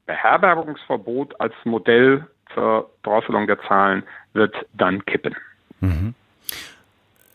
Beherbergungsverbot 0.05 1.39
als 1.39 1.53
Modell 1.63 2.25
zur 2.53 2.89
Drosselung 3.03 3.47
der 3.47 3.59
Zahlen 3.67 4.03
wird 4.33 4.55
dann 4.73 5.05
kippen. 5.05 5.35
Mhm. 5.79 6.15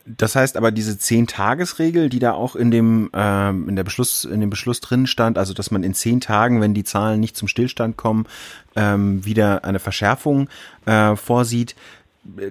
Das 0.04 0.34
heißt 0.34 0.56
aber 0.56 0.72
diese 0.72 0.98
Zehn-Tages-Regel, 0.98 2.08
die 2.08 2.18
da 2.18 2.32
auch 2.32 2.56
in 2.56 2.72
dem 2.72 3.10
ähm, 3.14 3.68
in 3.68 3.76
der 3.76 3.84
Beschluss 3.84 4.24
in 4.24 4.40
dem 4.40 4.50
Beschluss 4.50 4.80
drin 4.80 5.06
stand, 5.06 5.38
also 5.38 5.54
dass 5.54 5.70
man 5.70 5.84
in 5.84 5.94
zehn 5.94 6.20
Tagen, 6.20 6.60
wenn 6.60 6.74
die 6.74 6.82
Zahlen 6.82 7.20
nicht 7.20 7.36
zum 7.36 7.46
Stillstand 7.46 7.96
kommen, 7.96 8.26
ähm, 8.74 9.24
wieder 9.24 9.64
eine 9.64 9.78
Verschärfung 9.78 10.48
äh, 10.86 11.14
vorsieht. 11.14 11.76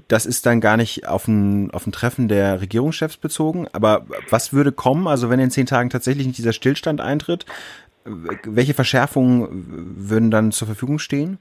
Das 0.08 0.25
ist 0.25 0.46
dann 0.46 0.62
gar 0.62 0.77
nicht 0.77 1.08
auf 1.08 1.27
ein, 1.27 1.72
auf 1.72 1.88
ein 1.88 1.93
Treffen 1.93 2.27
der 2.27 2.62
Regierungschefs 2.62 3.17
bezogen. 3.17 3.67
Aber 3.72 4.05
was 4.29 4.51
würde 4.53 4.72
kommen, 4.72 5.08
also 5.08 5.29
wenn 5.29 5.39
in 5.39 5.51
zehn 5.51 5.65
Tagen 5.65 5.89
tatsächlich 5.89 6.27
nicht 6.27 6.38
dieser 6.38 6.53
Stillstand 6.53 7.00
eintritt, 7.00 7.46
welche 8.05 8.74
Verschärfungen 8.74 9.48
würden 9.98 10.31
dann 10.31 10.51
zur 10.51 10.67
Verfügung 10.67 11.00
stehen? 11.00 11.38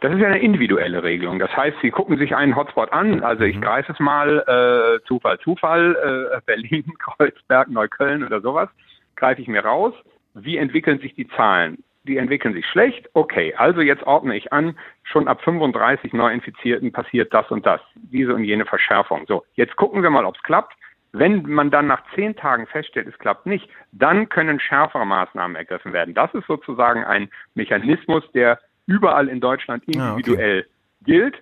Das 0.00 0.14
ist 0.14 0.18
ja 0.18 0.28
eine 0.28 0.40
individuelle 0.40 1.02
Regelung. 1.02 1.38
Das 1.38 1.54
heißt, 1.54 1.76
Sie 1.82 1.90
gucken 1.90 2.16
sich 2.16 2.34
einen 2.34 2.56
Hotspot 2.56 2.90
an. 2.92 3.22
Also 3.22 3.44
ich 3.44 3.56
mhm. 3.56 3.60
greife 3.60 3.92
es 3.92 4.00
mal, 4.00 4.38
äh, 4.46 5.06
Zufall, 5.06 5.38
Zufall, 5.40 6.30
äh, 6.32 6.40
Berlin, 6.46 6.84
Kreuzberg, 6.98 7.68
Neukölln 7.68 8.24
oder 8.24 8.40
sowas, 8.40 8.70
greife 9.16 9.42
ich 9.42 9.48
mir 9.48 9.62
raus. 9.64 9.92
Wie 10.34 10.56
entwickeln 10.56 11.00
sich 11.00 11.14
die 11.14 11.28
Zahlen? 11.28 11.84
Die 12.04 12.16
entwickeln 12.16 12.54
sich 12.54 12.64
schlecht. 12.66 13.10
Okay, 13.12 13.54
also 13.56 13.82
jetzt 13.82 14.04
ordne 14.04 14.36
ich 14.36 14.54
an, 14.54 14.78
schon 15.02 15.28
ab 15.28 15.42
35 15.42 16.14
Neuinfizierten 16.14 16.92
passiert 16.92 17.34
das 17.34 17.50
und 17.50 17.66
das, 17.66 17.82
diese 17.94 18.34
und 18.34 18.44
jene 18.44 18.64
Verschärfung. 18.64 19.26
So, 19.28 19.44
jetzt 19.54 19.76
gucken 19.76 20.02
wir 20.02 20.08
mal, 20.08 20.24
ob 20.24 20.36
es 20.36 20.42
klappt. 20.42 20.74
Wenn 21.12 21.42
man 21.42 21.70
dann 21.70 21.86
nach 21.86 22.02
zehn 22.14 22.36
Tagen 22.36 22.66
feststellt, 22.66 23.08
es 23.08 23.18
klappt 23.18 23.46
nicht, 23.46 23.68
dann 23.92 24.28
können 24.28 24.60
schärfere 24.60 25.06
Maßnahmen 25.06 25.56
ergriffen 25.56 25.92
werden. 25.92 26.14
Das 26.14 26.32
ist 26.34 26.46
sozusagen 26.46 27.04
ein 27.04 27.28
Mechanismus, 27.54 28.22
der 28.32 28.60
überall 28.86 29.28
in 29.28 29.40
Deutschland 29.40 29.84
individuell 29.84 30.60
ah, 30.60 30.66
okay. 30.66 31.04
gilt. 31.04 31.36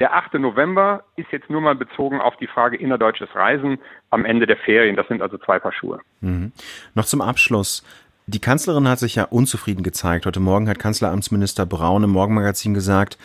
Der 0.00 0.12
8. 0.12 0.34
November 0.34 1.04
ist 1.14 1.30
jetzt 1.30 1.48
nur 1.48 1.60
mal 1.60 1.76
bezogen 1.76 2.20
auf 2.20 2.36
die 2.38 2.48
Frage 2.48 2.76
innerdeutsches 2.76 3.32
Reisen 3.34 3.78
am 4.10 4.24
Ende 4.24 4.44
der 4.46 4.56
Ferien. 4.56 4.96
Das 4.96 5.06
sind 5.06 5.22
also 5.22 5.38
zwei 5.38 5.60
Paar 5.60 5.72
Schuhe. 5.72 6.00
Mhm. 6.20 6.50
Noch 6.94 7.04
zum 7.04 7.20
Abschluss. 7.20 7.84
Die 8.26 8.40
Kanzlerin 8.40 8.88
hat 8.88 8.98
sich 8.98 9.16
ja 9.16 9.24
unzufrieden 9.24 9.82
gezeigt. 9.82 10.24
Heute 10.24 10.40
Morgen 10.40 10.66
hat 10.66 10.78
Kanzleramtsminister 10.78 11.66
Braun 11.66 12.04
im 12.04 12.10
Morgenmagazin 12.10 12.72
gesagt, 12.72 13.18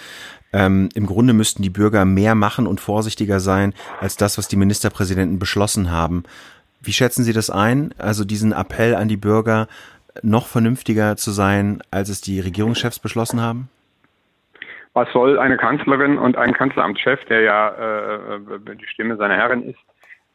ähm, 0.51 0.89
im 0.93 1.05
Grunde 1.05 1.31
müssten 1.31 1.63
die 1.63 1.69
Bürger 1.69 2.03
mehr 2.03 2.35
machen 2.35 2.67
und 2.67 2.81
vorsichtiger 2.81 3.39
sein 3.39 3.73
als 4.01 4.17
das, 4.17 4.37
was 4.37 4.49
die 4.49 4.57
Ministerpräsidenten 4.57 5.39
beschlossen 5.39 5.89
haben. 5.89 6.23
Wie 6.81 6.91
schätzen 6.91 7.23
Sie 7.23 7.31
das 7.31 7.49
ein? 7.49 7.93
Also 7.97 8.25
diesen 8.25 8.51
Appell 8.51 8.93
an 8.93 9.07
die 9.07 9.15
Bürger, 9.15 9.67
noch 10.21 10.47
vernünftiger 10.47 11.15
zu 11.15 11.31
sein, 11.31 11.81
als 11.91 12.09
es 12.09 12.19
die 12.19 12.41
Regierungschefs 12.41 12.99
beschlossen 12.99 13.39
haben? 13.39 13.69
Was 14.93 15.07
soll 15.13 15.39
eine 15.39 15.55
Kanzlerin 15.55 16.17
und 16.17 16.35
ein 16.35 16.53
Kanzleramtschef, 16.53 17.23
der 17.25 17.41
ja 17.41 17.69
äh, 17.69 18.39
die 18.75 18.87
Stimme 18.87 19.15
seiner 19.15 19.35
Herrin 19.35 19.63
ist, 19.63 19.79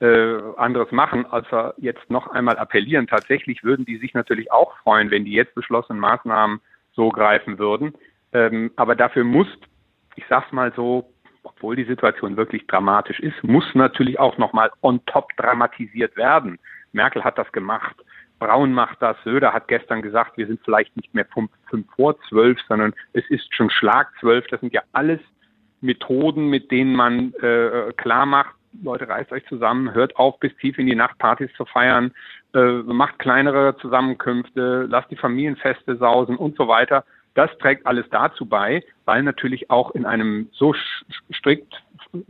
äh, 0.01 0.37
anderes 0.57 0.91
machen, 0.93 1.27
als 1.27 1.47
er 1.53 1.75
jetzt 1.79 2.11
noch 2.11 2.29
einmal 2.29 2.57
appellieren. 2.59 3.07
Tatsächlich 3.07 3.63
würden 3.65 3.85
die 3.85 3.99
sich 3.99 4.15
natürlich 4.15 4.51
auch 4.53 4.77
freuen, 4.79 5.11
wenn 5.11 5.25
die 5.25 5.33
jetzt 5.33 5.55
beschlossenen 5.55 6.01
Maßnahmen 6.01 6.61
so 6.93 7.09
greifen 7.11 7.59
würden. 7.59 7.95
Ähm, 8.33 8.73
aber 8.77 8.97
dafür 8.97 9.25
muss, 9.25 9.47
ich 10.17 10.25
sag's 10.29 10.53
mal 10.53 10.73
so, 10.75 11.11
obwohl 11.45 11.77
die 11.77 11.85
Situation 11.85 12.37
wirklich 12.37 12.67
dramatisch 12.67 13.21
ist, 13.21 13.43
muss 13.45 13.65
natürlich 13.75 14.19
auch 14.19 14.39
nochmal 14.39 14.71
on 14.83 15.05
top 15.07 15.29
dramatisiert 15.37 16.17
werden. 16.17 16.59
Merkel 16.93 17.23
hat 17.23 17.39
das 17.39 17.51
gemacht. 17.53 17.97
Braun 18.39 18.73
macht 18.73 19.01
das. 19.01 19.17
Söder 19.25 19.53
hat 19.53 19.69
gestern 19.69 20.03
gesagt, 20.03 20.37
wir 20.37 20.47
sind 20.47 20.61
vielleicht 20.65 20.97
nicht 20.97 21.15
mehr 21.15 21.27
fünf, 21.27 21.51
fünf 21.69 21.87
vor 21.95 22.19
zwölf, 22.29 22.59
sondern 22.69 22.95
es 23.13 23.29
ist 23.31 23.55
schon 23.55 23.71
Schlag 23.71 24.09
zwölf. 24.21 24.47
Das 24.49 24.61
sind 24.61 24.73
ja 24.73 24.83
alles 24.93 25.21
Methoden, 25.81 26.49
mit 26.49 26.71
denen 26.71 26.97
man 26.97 27.33
äh, 27.35 27.93
klar 27.97 28.27
macht, 28.27 28.55
Leute, 28.83 29.09
reißt 29.09 29.33
euch 29.33 29.45
zusammen, 29.47 29.95
hört 29.95 30.17
auf, 30.17 30.39
bis 30.41 30.55
tief 30.57 30.79
in 30.79 30.87
die 30.87 30.95
Nacht 30.95 31.19
Partys 31.19 31.51
zu 31.57 31.65
feiern, 31.65 32.13
äh, 32.55 32.83
macht 32.83 33.19
kleinere 33.19 33.77
Zusammenkünfte, 33.79 34.87
lasst 34.89 35.11
die 35.11 35.17
Familienfeste 35.17 35.97
sausen 35.97 36.37
und 36.37 36.57
so 36.57 36.69
weiter. 36.69 37.05
Das 37.35 37.51
trägt 37.59 37.87
alles 37.87 38.07
dazu 38.11 38.47
bei, 38.47 38.85
weil 39.05 39.23
natürlich 39.23 39.71
auch 39.71 39.91
in 39.93 40.07
einem 40.07 40.49
so 40.53 40.75
strikt 41.33 41.83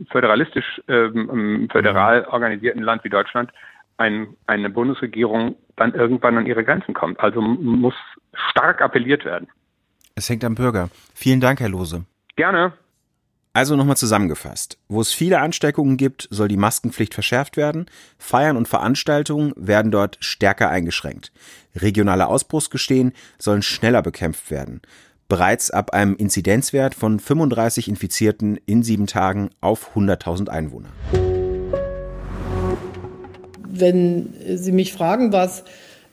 föderalistisch, 0.09 0.81
ähm, 0.87 1.29
ähm 1.31 1.69
föderal 1.71 2.25
organisierten 2.25 2.81
Land 2.81 3.03
wie 3.03 3.09
Deutschland 3.09 3.51
ein, 3.97 4.35
eine 4.47 4.69
Bundesregierung 4.69 5.55
dann 5.75 5.93
irgendwann 5.93 6.37
an 6.37 6.45
ihre 6.45 6.63
Grenzen 6.63 6.93
kommt. 6.93 7.19
Also 7.19 7.41
muss 7.41 7.95
stark 8.49 8.81
appelliert 8.81 9.25
werden. 9.25 9.47
Es 10.15 10.29
hängt 10.29 10.43
am 10.43 10.55
Bürger. 10.55 10.89
Vielen 11.13 11.39
Dank, 11.39 11.59
Herr 11.59 11.69
Lose. 11.69 12.05
Gerne. 12.35 12.73
Also 13.55 13.77
nochmal 13.77 13.95
zusammengefasst. 13.95 14.77
Wo 14.89 14.99
es 14.99 15.13
viele 15.13 15.39
Ansteckungen 15.39 15.95
gibt, 15.95 16.27
soll 16.29 16.49
die 16.49 16.57
Maskenpflicht 16.57 17.13
verschärft 17.13 17.55
werden. 17.55 17.85
Feiern 18.17 18.57
und 18.57 18.67
Veranstaltungen 18.67 19.53
werden 19.55 19.91
dort 19.91 20.17
stärker 20.19 20.69
eingeschränkt. 20.69 21.31
Regionale 21.73 22.27
Ausbruchsgestehen 22.27 23.13
sollen 23.39 23.61
schneller 23.61 24.01
bekämpft 24.01 24.51
werden. 24.51 24.81
Bereits 25.29 25.71
ab 25.71 25.93
einem 25.93 26.17
Inzidenzwert 26.17 26.95
von 26.95 27.17
35 27.17 27.87
Infizierten 27.87 28.59
in 28.65 28.83
sieben 28.83 29.07
Tagen 29.07 29.51
auf 29.61 29.95
100.000 29.95 30.49
Einwohner 30.49 30.89
wenn 33.77 34.33
Sie 34.55 34.71
mich 34.71 34.93
fragen, 34.93 35.33
was 35.33 35.65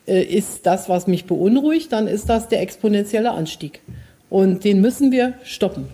äh, 0.05 0.21
ist 0.21 0.65
das, 0.65 0.89
was 0.89 1.07
mich 1.07 1.25
beunruhigt, 1.25 1.93
dann 1.93 2.07
ist 2.07 2.27
das 2.27 2.49
der 2.49 2.61
exponentielle 2.61 3.31
Anstieg. 3.31 3.79
Und 4.29 4.65
den 4.65 4.81
müssen 4.81 5.11
wir 5.13 5.35
stoppen. 5.43 5.87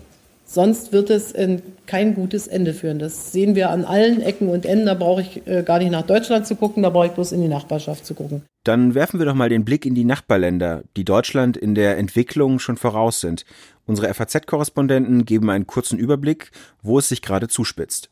Sonst 0.52 0.92
wird 0.92 1.10
es 1.10 1.30
in 1.30 1.62
kein 1.86 2.16
gutes 2.16 2.48
Ende 2.48 2.74
führen. 2.74 2.98
Das 2.98 3.30
sehen 3.30 3.54
wir 3.54 3.70
an 3.70 3.84
allen 3.84 4.20
Ecken 4.20 4.48
und 4.48 4.66
Enden. 4.66 4.86
Da 4.86 4.94
brauche 4.94 5.20
ich 5.20 5.46
äh, 5.46 5.62
gar 5.62 5.78
nicht 5.78 5.92
nach 5.92 6.02
Deutschland 6.02 6.44
zu 6.44 6.56
gucken, 6.56 6.82
da 6.82 6.90
brauche 6.90 7.06
ich 7.06 7.12
bloß 7.12 7.30
in 7.30 7.40
die 7.40 7.46
Nachbarschaft 7.46 8.04
zu 8.04 8.14
gucken. 8.14 8.42
Dann 8.64 8.96
werfen 8.96 9.20
wir 9.20 9.26
doch 9.26 9.36
mal 9.36 9.48
den 9.48 9.64
Blick 9.64 9.86
in 9.86 9.94
die 9.94 10.04
Nachbarländer, 10.04 10.82
die 10.96 11.04
Deutschland 11.04 11.56
in 11.56 11.76
der 11.76 11.98
Entwicklung 11.98 12.58
schon 12.58 12.76
voraus 12.76 13.20
sind. 13.20 13.44
Unsere 13.86 14.12
FAZ-Korrespondenten 14.12 15.24
geben 15.24 15.50
einen 15.50 15.68
kurzen 15.68 16.00
Überblick, 16.00 16.50
wo 16.82 16.98
es 16.98 17.08
sich 17.08 17.22
gerade 17.22 17.46
zuspitzt. 17.46 18.10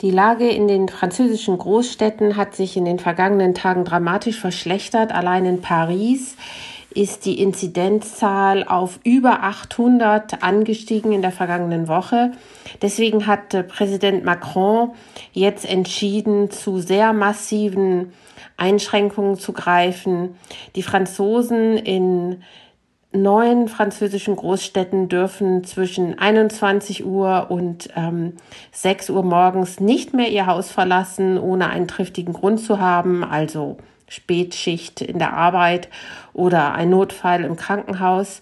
Die 0.00 0.10
Lage 0.10 0.48
in 0.48 0.68
den 0.68 0.88
französischen 0.88 1.58
Großstädten 1.58 2.38
hat 2.38 2.56
sich 2.56 2.78
in 2.78 2.86
den 2.86 2.98
vergangenen 2.98 3.52
Tagen 3.52 3.84
dramatisch 3.84 4.40
verschlechtert. 4.40 5.12
Allein 5.12 5.44
in 5.44 5.60
Paris 5.60 6.36
ist 6.98 7.26
die 7.26 7.40
Inzidenzzahl 7.40 8.64
auf 8.64 8.98
über 9.04 9.44
800 9.44 10.42
angestiegen 10.42 11.12
in 11.12 11.22
der 11.22 11.30
vergangenen 11.30 11.86
Woche. 11.86 12.32
Deswegen 12.82 13.28
hat 13.28 13.54
äh, 13.54 13.62
Präsident 13.62 14.24
Macron 14.24 14.90
jetzt 15.32 15.64
entschieden, 15.64 16.50
zu 16.50 16.80
sehr 16.80 17.12
massiven 17.12 18.12
Einschränkungen 18.56 19.36
zu 19.36 19.52
greifen. 19.52 20.34
Die 20.74 20.82
Franzosen 20.82 21.76
in 21.76 22.42
neun 23.12 23.68
französischen 23.68 24.34
Großstädten 24.34 25.08
dürfen 25.08 25.62
zwischen 25.62 26.18
21 26.18 27.06
Uhr 27.06 27.46
und 27.48 27.90
ähm, 27.94 28.32
6 28.72 29.10
Uhr 29.10 29.22
morgens 29.22 29.78
nicht 29.78 30.14
mehr 30.14 30.30
ihr 30.30 30.46
Haus 30.46 30.72
verlassen, 30.72 31.38
ohne 31.38 31.70
einen 31.70 31.86
triftigen 31.86 32.32
Grund 32.32 32.58
zu 32.58 32.80
haben, 32.80 33.22
also 33.22 33.76
Spätschicht 34.08 35.00
in 35.00 35.18
der 35.18 35.34
Arbeit 35.34 35.88
oder 36.32 36.74
ein 36.74 36.90
Notfall 36.90 37.44
im 37.44 37.56
Krankenhaus. 37.56 38.40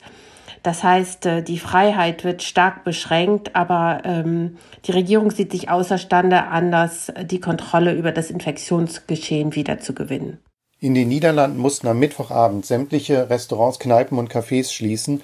Das 0.63 0.83
heißt, 0.83 1.27
äh, 1.27 1.43
die 1.43 1.59
Freiheit 1.59 2.25
wird 2.25 2.43
stark 2.43 2.83
beschränkt, 2.83 3.55
aber 3.55 4.03
ähm, 4.05 4.57
die 4.85 4.93
Regierung 4.93 5.31
sieht 5.31 5.53
sich 5.53 5.71
außerstande, 5.71 6.45
anders 6.45 7.13
die 7.25 7.41
Kontrolle 7.41 7.93
über 7.93 8.11
das 8.11 8.31
Infektionsgeschehen 8.31 9.55
wiederzugewinnen. 9.55 10.39
In 10.79 10.95
den 10.95 11.09
Niederlanden 11.09 11.59
mussten 11.59 11.87
am 11.87 11.99
Mittwochabend 11.99 12.67
sämtliche 12.67 13.31
Restaurants, 13.31 13.79
Kneipen 13.79 14.19
und 14.19 14.31
Cafés 14.31 14.73
schließen, 14.73 15.23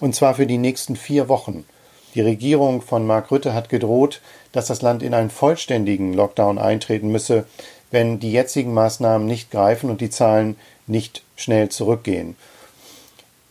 und 0.00 0.14
zwar 0.14 0.34
für 0.34 0.46
die 0.46 0.58
nächsten 0.58 0.96
vier 0.96 1.28
Wochen. 1.28 1.64
Die 2.14 2.20
Regierung 2.20 2.80
von 2.80 3.06
Mark 3.06 3.30
Rutte 3.30 3.54
hat 3.54 3.68
gedroht, 3.68 4.20
dass 4.52 4.66
das 4.66 4.82
Land 4.82 5.02
in 5.02 5.14
einen 5.14 5.30
vollständigen 5.30 6.14
Lockdown 6.14 6.58
eintreten 6.58 7.12
müsse, 7.12 7.46
wenn 7.90 8.20
die 8.20 8.32
jetzigen 8.32 8.74
Maßnahmen 8.74 9.26
nicht 9.26 9.50
greifen 9.50 9.90
und 9.90 10.00
die 10.00 10.10
Zahlen 10.10 10.56
nicht 10.86 11.22
schnell 11.36 11.68
zurückgehen. 11.68 12.36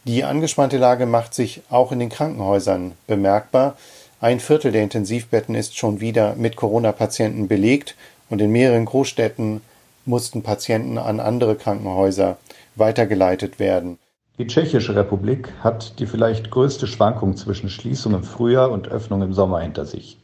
Die 0.05 0.23
angespannte 0.23 0.77
Lage 0.77 1.05
macht 1.05 1.33
sich 1.33 1.61
auch 1.69 1.91
in 1.91 1.99
den 1.99 2.09
Krankenhäusern 2.09 2.93
bemerkbar. 3.07 3.75
Ein 4.21 4.39
Viertel 4.39 4.71
der 4.71 4.83
Intensivbetten 4.83 5.53
ist 5.53 5.77
schon 5.77 5.99
wieder 5.99 6.35
mit 6.35 6.55
Corona-Patienten 6.55 7.47
belegt 7.47 7.95
und 8.29 8.41
in 8.41 8.51
mehreren 8.51 8.85
Großstädten 8.85 9.61
mussten 10.05 10.43
Patienten 10.43 10.97
an 10.97 11.19
andere 11.19 11.55
Krankenhäuser 11.55 12.37
weitergeleitet 12.75 13.59
werden. 13.59 13.99
Die 14.39 14.47
Tschechische 14.47 14.95
Republik 14.95 15.51
hat 15.63 15.99
die 15.99 16.05
vielleicht 16.05 16.51
größte 16.51 16.87
Schwankung 16.87 17.35
zwischen 17.35 17.69
Schließung 17.69 18.13
im 18.13 18.23
Frühjahr 18.23 18.71
und 18.71 18.87
Öffnung 18.87 19.21
im 19.23 19.33
Sommer 19.33 19.61
hinter 19.61 19.85
sich. 19.85 20.17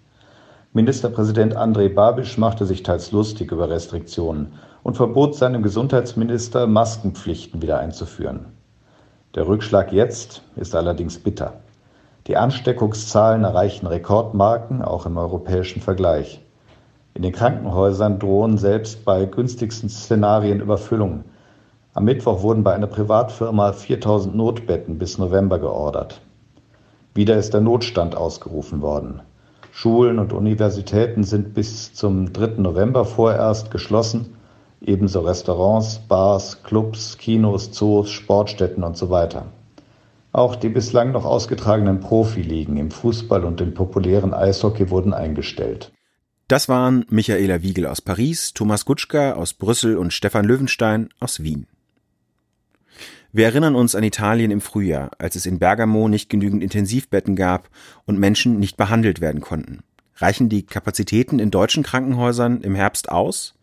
Ministerpräsident 0.75 1.56
Andrej 1.56 1.89
Babiš 1.89 2.39
machte 2.39 2.65
sich 2.65 2.82
teils 2.82 3.12
lustig 3.12 3.51
über 3.51 3.70
Restriktionen 3.70 4.53
und 4.82 4.98
verbot 4.98 5.36
seinem 5.36 5.62
Gesundheitsminister, 5.62 6.65
Maskenpflichten 6.65 7.62
wieder 7.62 7.77
einzuführen. 7.77 8.48
Der 9.36 9.48
Rückschlag 9.48 9.94
jetzt 9.94 10.42
ist 10.56 10.74
allerdings 10.74 11.20
bitter. 11.20 11.53
Die 12.25 12.38
Ansteckungszahlen 12.38 13.44
erreichen 13.44 13.86
Rekordmarken, 13.86 14.82
auch 14.82 15.06
im 15.06 15.18
europäischen 15.18 15.80
Vergleich. 15.80 16.42
In 17.13 17.22
den 17.22 17.34
Krankenhäusern 17.34 18.18
drohen 18.18 18.58
selbst 18.58 19.06
bei 19.06 19.25
günstigsten 19.25 19.89
Szenarien 19.89 20.60
Überfüllungen. 20.60 21.24
Am 21.94 22.06
Mittwoch 22.06 22.42
wurden 22.42 22.63
bei 22.63 22.74
einer 22.74 22.88
Privatfirma 22.88 23.74
4000 23.74 24.36
Notbetten 24.36 24.98
bis 24.98 25.20
November 25.20 25.60
geordert. 25.60 26.20
Wieder 27.13 27.38
ist 27.38 27.53
der 27.53 27.62
Notstand 27.62 28.18
ausgerufen 28.18 28.82
worden. 28.82 29.22
Schulen 29.75 30.20
und 30.20 30.34
Universitäten 30.34 31.24
sind 31.24 31.56
bis 31.56 31.96
zum 31.96 32.32
3. 32.32 32.62
November 32.62 33.06
vorerst 33.06 33.72
geschlossen, 33.72 34.36
ebenso 34.82 35.22
Restaurants, 35.22 35.98
Bars, 35.98 36.62
Clubs, 36.62 37.18
Kinos, 37.18 37.72
Zoos, 37.72 38.12
Sportstätten 38.12 38.84
und 38.84 38.96
so 38.96 39.10
weiter. 39.10 39.48
Auch 40.32 40.56
die 40.56 40.70
bislang 40.70 41.12
noch 41.12 41.25
ausgetragenen 41.25 42.01
Profiligen 42.01 42.77
im 42.77 42.92
Fußball 42.92 43.44
und 43.44 43.62
im 43.62 43.74
populären 43.74 44.36
Eishockey 44.36 44.92
wurden 44.92 45.12
eingestellt. 45.12 45.92
Das 46.48 46.70
waren 46.70 47.03
Michaela 47.10 47.63
Wiegel 47.63 47.88
aus 47.88 48.00
Paris, 48.00 48.53
Thomas 48.53 48.86
Gutschka 48.86 49.34
aus 49.34 49.56
Brüssel 49.56 49.98
und 49.98 50.13
Stefan 50.13 50.46
Löwenstein 50.46 51.10
aus 51.20 51.42
Wien. 51.42 51.65
Wir 53.36 53.46
erinnern 53.46 53.74
uns 53.74 53.96
an 53.96 54.04
Italien 54.04 54.52
im 54.52 54.62
Frühjahr, 54.62 55.10
als 55.18 55.36
es 55.36 55.48
in 55.48 55.58
Bergamo 55.58 56.08
nicht 56.08 56.30
genügend 56.30 56.62
Intensivbetten 56.62 57.36
gab 57.36 57.68
und 58.06 58.20
Menschen 58.20 58.60
nicht 58.60 58.78
behandelt 58.78 59.22
werden 59.22 59.42
konnten. 59.42 59.80
Reichen 60.18 60.50
die 60.50 60.68
Kapazitäten 60.68 61.40
in 61.40 61.50
deutschen 61.50 61.82
Krankenhäusern 61.82 62.62
im 62.62 62.75
Herbst 62.75 63.10
aus? 63.10 63.56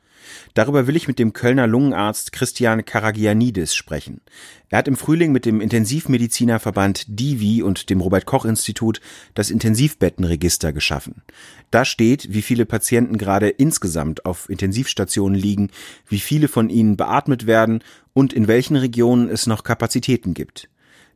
Darüber 0.55 0.87
will 0.87 0.97
ich 0.97 1.09
mit 1.09 1.19
dem 1.19 1.33
Kölner 1.33 1.67
Lungenarzt 1.67 2.33
Christian 2.33 2.85
Karagianidis 2.85 3.75
sprechen. 3.75 4.21
Er 4.69 4.79
hat 4.79 4.89
im 4.89 4.97
Frühling 4.97 5.33
mit 5.33 5.47
dem 5.47 5.61
Intensivmedizinerverband 5.61 7.05
Divi 7.09 7.63
und 7.63 7.91
dem 7.91 8.01
Robert 8.01 8.27
Koch 8.27 8.45
Institut 8.45 9.01
das 9.35 9.51
Intensivbettenregister 9.51 10.73
geschaffen. 10.73 11.23
Da 11.71 11.85
steht, 11.85 12.33
wie 12.33 12.43
viele 12.43 12.67
Patienten 12.67 13.19
gerade 13.19 13.49
insgesamt 13.49 14.25
auf 14.25 14.49
Intensivstationen 14.49 15.39
liegen, 15.39 15.71
wie 16.09 16.21
viele 16.21 16.49
von 16.49 16.71
ihnen 16.71 16.97
beatmet 16.97 17.47
werden 17.47 17.83
und 18.13 18.33
in 18.33 18.49
welchen 18.49 18.77
Regionen 18.77 19.29
es 19.29 19.47
noch 19.47 19.65
Kapazitäten 19.65 20.35
gibt. 20.35 20.69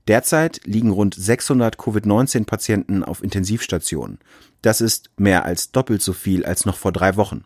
Derzeit 0.08 0.60
liegen 0.64 0.90
rund 0.90 1.14
600 1.14 1.76
Covid-19 1.76 2.44
Patienten 2.44 3.02
auf 3.02 3.22
Intensivstationen. 3.22 4.18
Das 4.60 4.80
ist 4.80 5.10
mehr 5.16 5.44
als 5.44 5.72
doppelt 5.72 6.02
so 6.02 6.12
viel 6.12 6.44
als 6.44 6.66
noch 6.66 6.76
vor 6.76 6.92
drei 6.92 7.16
Wochen. 7.16 7.44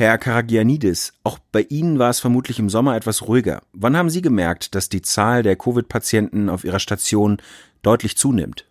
Herr 0.00 0.16
Karagianidis, 0.16 1.12
auch 1.24 1.40
bei 1.50 1.62
Ihnen 1.62 1.98
war 1.98 2.08
es 2.08 2.20
vermutlich 2.20 2.60
im 2.60 2.68
Sommer 2.70 2.94
etwas 2.94 3.26
ruhiger. 3.26 3.62
Wann 3.72 3.96
haben 3.96 4.10
Sie 4.10 4.22
gemerkt, 4.22 4.76
dass 4.76 4.88
die 4.88 5.02
Zahl 5.02 5.42
der 5.42 5.56
Covid-Patienten 5.56 6.48
auf 6.50 6.62
Ihrer 6.62 6.78
Station 6.78 7.38
deutlich 7.82 8.16
zunimmt? 8.16 8.67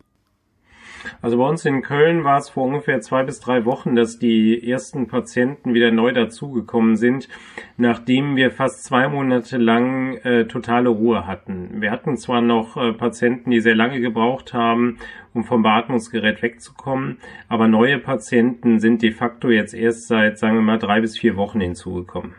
Also 1.22 1.38
bei 1.38 1.48
uns 1.48 1.64
in 1.64 1.82
Köln 1.82 2.24
war 2.24 2.38
es 2.38 2.48
vor 2.48 2.64
ungefähr 2.64 3.00
zwei 3.00 3.22
bis 3.22 3.40
drei 3.40 3.64
Wochen, 3.64 3.94
dass 3.94 4.18
die 4.18 4.68
ersten 4.68 5.06
Patienten 5.06 5.74
wieder 5.74 5.90
neu 5.90 6.12
dazugekommen 6.12 6.96
sind, 6.96 7.28
nachdem 7.76 8.36
wir 8.36 8.50
fast 8.50 8.84
zwei 8.84 9.08
Monate 9.08 9.56
lang 9.58 10.16
äh, 10.18 10.46
totale 10.46 10.88
Ruhe 10.88 11.26
hatten. 11.26 11.80
Wir 11.80 11.90
hatten 11.90 12.16
zwar 12.16 12.40
noch 12.40 12.76
äh, 12.76 12.92
Patienten, 12.92 13.50
die 13.50 13.60
sehr 13.60 13.74
lange 13.74 14.00
gebraucht 14.00 14.52
haben, 14.52 14.98
um 15.34 15.44
vom 15.44 15.62
Beatmungsgerät 15.62 16.42
wegzukommen, 16.42 17.18
aber 17.48 17.68
neue 17.68 17.98
Patienten 17.98 18.80
sind 18.80 19.02
de 19.02 19.12
facto 19.12 19.50
jetzt 19.50 19.74
erst 19.74 20.08
seit, 20.08 20.38
sagen 20.38 20.54
wir 20.54 20.62
mal, 20.62 20.78
drei 20.78 21.00
bis 21.00 21.18
vier 21.18 21.36
Wochen 21.36 21.60
hinzugekommen. 21.60 22.34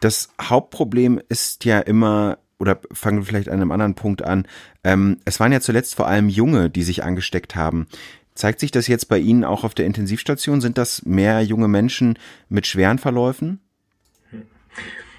Das 0.00 0.34
Hauptproblem 0.40 1.20
ist 1.28 1.64
ja 1.66 1.78
immer 1.80 2.38
oder 2.60 2.78
fangen 2.92 3.18
wir 3.18 3.24
vielleicht 3.24 3.48
an 3.48 3.60
einem 3.60 3.72
anderen 3.72 3.94
Punkt 3.94 4.22
an. 4.22 4.46
Ähm, 4.84 5.18
es 5.24 5.40
waren 5.40 5.52
ja 5.52 5.60
zuletzt 5.60 5.94
vor 5.94 6.06
allem 6.06 6.28
Junge, 6.28 6.70
die 6.70 6.82
sich 6.82 7.02
angesteckt 7.02 7.56
haben. 7.56 7.86
Zeigt 8.34 8.60
sich 8.60 8.70
das 8.70 8.86
jetzt 8.86 9.06
bei 9.06 9.18
Ihnen 9.18 9.44
auch 9.44 9.64
auf 9.64 9.74
der 9.74 9.86
Intensivstation? 9.86 10.60
Sind 10.60 10.78
das 10.78 11.04
mehr 11.04 11.42
junge 11.42 11.68
Menschen 11.68 12.18
mit 12.48 12.66
schweren 12.66 12.98
Verläufen? 12.98 13.60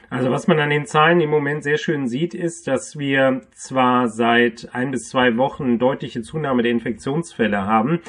Also 0.09 0.29
was 0.29 0.45
man 0.45 0.59
an 0.59 0.69
den 0.69 0.85
Zahlen 0.85 1.21
im 1.21 1.29
Moment 1.29 1.63
sehr 1.63 1.77
schön 1.77 2.09
sieht, 2.09 2.33
ist, 2.33 2.67
dass 2.67 2.99
wir 2.99 3.43
zwar 3.53 4.09
seit 4.09 4.67
ein 4.73 4.91
bis 4.91 5.07
zwei 5.07 5.37
Wochen 5.37 5.79
deutliche 5.79 6.21
Zunahme 6.21 6.63
der 6.63 6.71
Infektionsfälle 6.73 7.65
haben, 7.65 8.01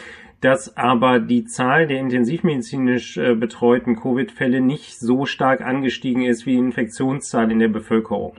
dass 0.42 0.76
aber 0.76 1.20
die 1.20 1.44
Zahl 1.44 1.87
der 1.87 2.00
intensivmedizinisch 2.00 3.16
äh, 3.16 3.35
betreuten 3.35 3.96
Covid-Fälle 3.96 4.61
nicht 4.61 4.98
so 4.98 5.24
stark 5.24 5.62
angestiegen 5.62 6.22
ist 6.22 6.46
wie 6.46 6.52
die 6.52 6.59
Infektionszahl 6.59 7.50
in 7.50 7.61
der 7.61 7.68
Bevölkerung. 7.68 8.35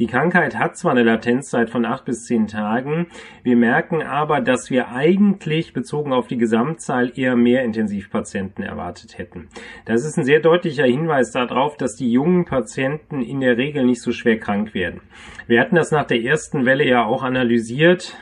Die 0.00 0.08
Krankheit 0.08 0.58
hat 0.58 0.76
zwar 0.76 0.90
eine 0.90 1.04
Latenzzeit 1.04 1.70
von 1.70 1.84
acht 1.84 2.04
bis 2.04 2.24
zehn 2.26 2.48
Tagen, 2.48 3.06
wir 3.44 3.56
merken 3.56 4.02
aber, 4.02 4.40
dass 4.40 4.68
wir 4.68 4.88
eigentlich 4.88 5.72
bezogen 5.72 6.12
auf 6.12 6.26
die 6.26 6.38
Gesamtzahl 6.38 7.12
eher 7.14 7.36
mehr 7.36 7.62
Intensivpatienten 7.62 8.64
erwartet 8.64 9.16
hätten. 9.16 9.48
Das 9.84 10.04
ist 10.04 10.18
ein 10.18 10.24
sehr 10.24 10.40
deutlicher 10.40 10.86
Hinweis 10.86 11.30
darauf, 11.30 11.76
dass 11.76 11.94
die 11.94 12.10
jungen 12.10 12.46
Patienten 12.46 13.22
in 13.22 13.40
der 13.40 13.56
Regel 13.56 13.84
nicht 13.84 14.02
so 14.02 14.10
schwer 14.10 14.40
krank 14.40 14.74
werden. 14.74 15.02
Wir 15.46 15.60
hatten 15.60 15.76
das 15.76 15.92
nach 15.92 16.06
der 16.06 16.22
ersten 16.22 16.64
Welle 16.64 16.84
ja 16.84 17.04
auch 17.04 17.22
analysiert, 17.22 18.16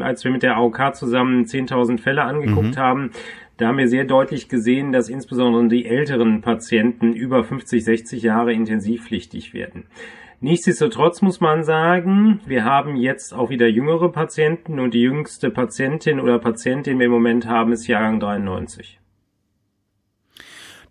als 0.00 0.24
wir 0.24 0.30
mit 0.30 0.42
der 0.42 0.56
AOK 0.56 0.94
zusammen 0.94 1.44
10.000 1.44 1.98
Fälle 1.98 2.22
angeguckt 2.22 2.53
angeguckt 2.54 2.76
mhm. 2.76 2.80
haben, 2.80 3.10
da 3.56 3.68
haben 3.68 3.78
wir 3.78 3.88
sehr 3.88 4.04
deutlich 4.04 4.48
gesehen, 4.48 4.92
dass 4.92 5.08
insbesondere 5.08 5.68
die 5.68 5.86
älteren 5.86 6.40
Patienten 6.40 7.12
über 7.12 7.44
50, 7.44 7.84
60 7.84 8.22
Jahre 8.22 8.52
intensivpflichtig 8.52 9.54
werden. 9.54 9.84
Nichtsdestotrotz 10.40 11.22
muss 11.22 11.40
man 11.40 11.64
sagen, 11.64 12.40
wir 12.46 12.64
haben 12.64 12.96
jetzt 12.96 13.32
auch 13.32 13.50
wieder 13.50 13.68
jüngere 13.68 14.10
Patienten 14.10 14.80
und 14.80 14.92
die 14.92 15.00
jüngste 15.00 15.50
Patientin 15.50 16.20
oder 16.20 16.38
Patientin, 16.38 16.94
die 16.94 16.98
wir 16.98 17.06
im 17.06 17.12
Moment 17.12 17.46
haben, 17.46 17.72
ist 17.72 17.86
Jahrgang 17.86 18.20
93. 18.20 19.00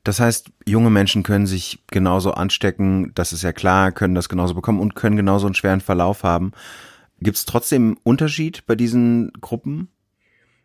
Das 0.04 0.20
heißt, 0.20 0.52
junge 0.66 0.90
Menschen 0.90 1.24
können 1.24 1.46
sich 1.46 1.84
genauso 1.88 2.32
anstecken, 2.32 3.12
das 3.16 3.32
ist 3.32 3.44
ja 3.44 3.54
klar, 3.54 3.92
können 3.92 4.16
das 4.16 4.28
genauso 4.28 4.54
bekommen 4.54 4.80
und 4.80 4.96
können 4.96 5.16
genauso 5.16 5.46
einen 5.46 5.56
schweren 5.56 5.82
Verlauf 5.82 6.24
haben. 6.24 6.52
Gibt 7.22 7.38
es 7.38 7.46
trotzdem 7.46 7.98
Unterschied 8.04 8.66
bei 8.66 8.76
diesen 8.76 9.32
Gruppen? 9.40 9.90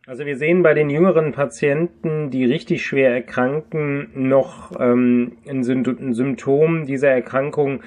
Also 0.09 0.25
wir 0.25 0.39
sehen 0.39 0.63
bei 0.63 0.73
den 0.73 0.89
jüngeren 0.89 1.33
Patienten, 1.33 2.31
die 2.31 2.47
richtig 2.47 2.83
schwer 2.83 3.13
erkranken, 3.13 4.09
noch 4.15 4.73
ähm, 4.81 5.33
ein 5.47 5.63
Symptom 5.63 6.87
dieser 6.87 7.11
Erkrankung, 7.11 7.83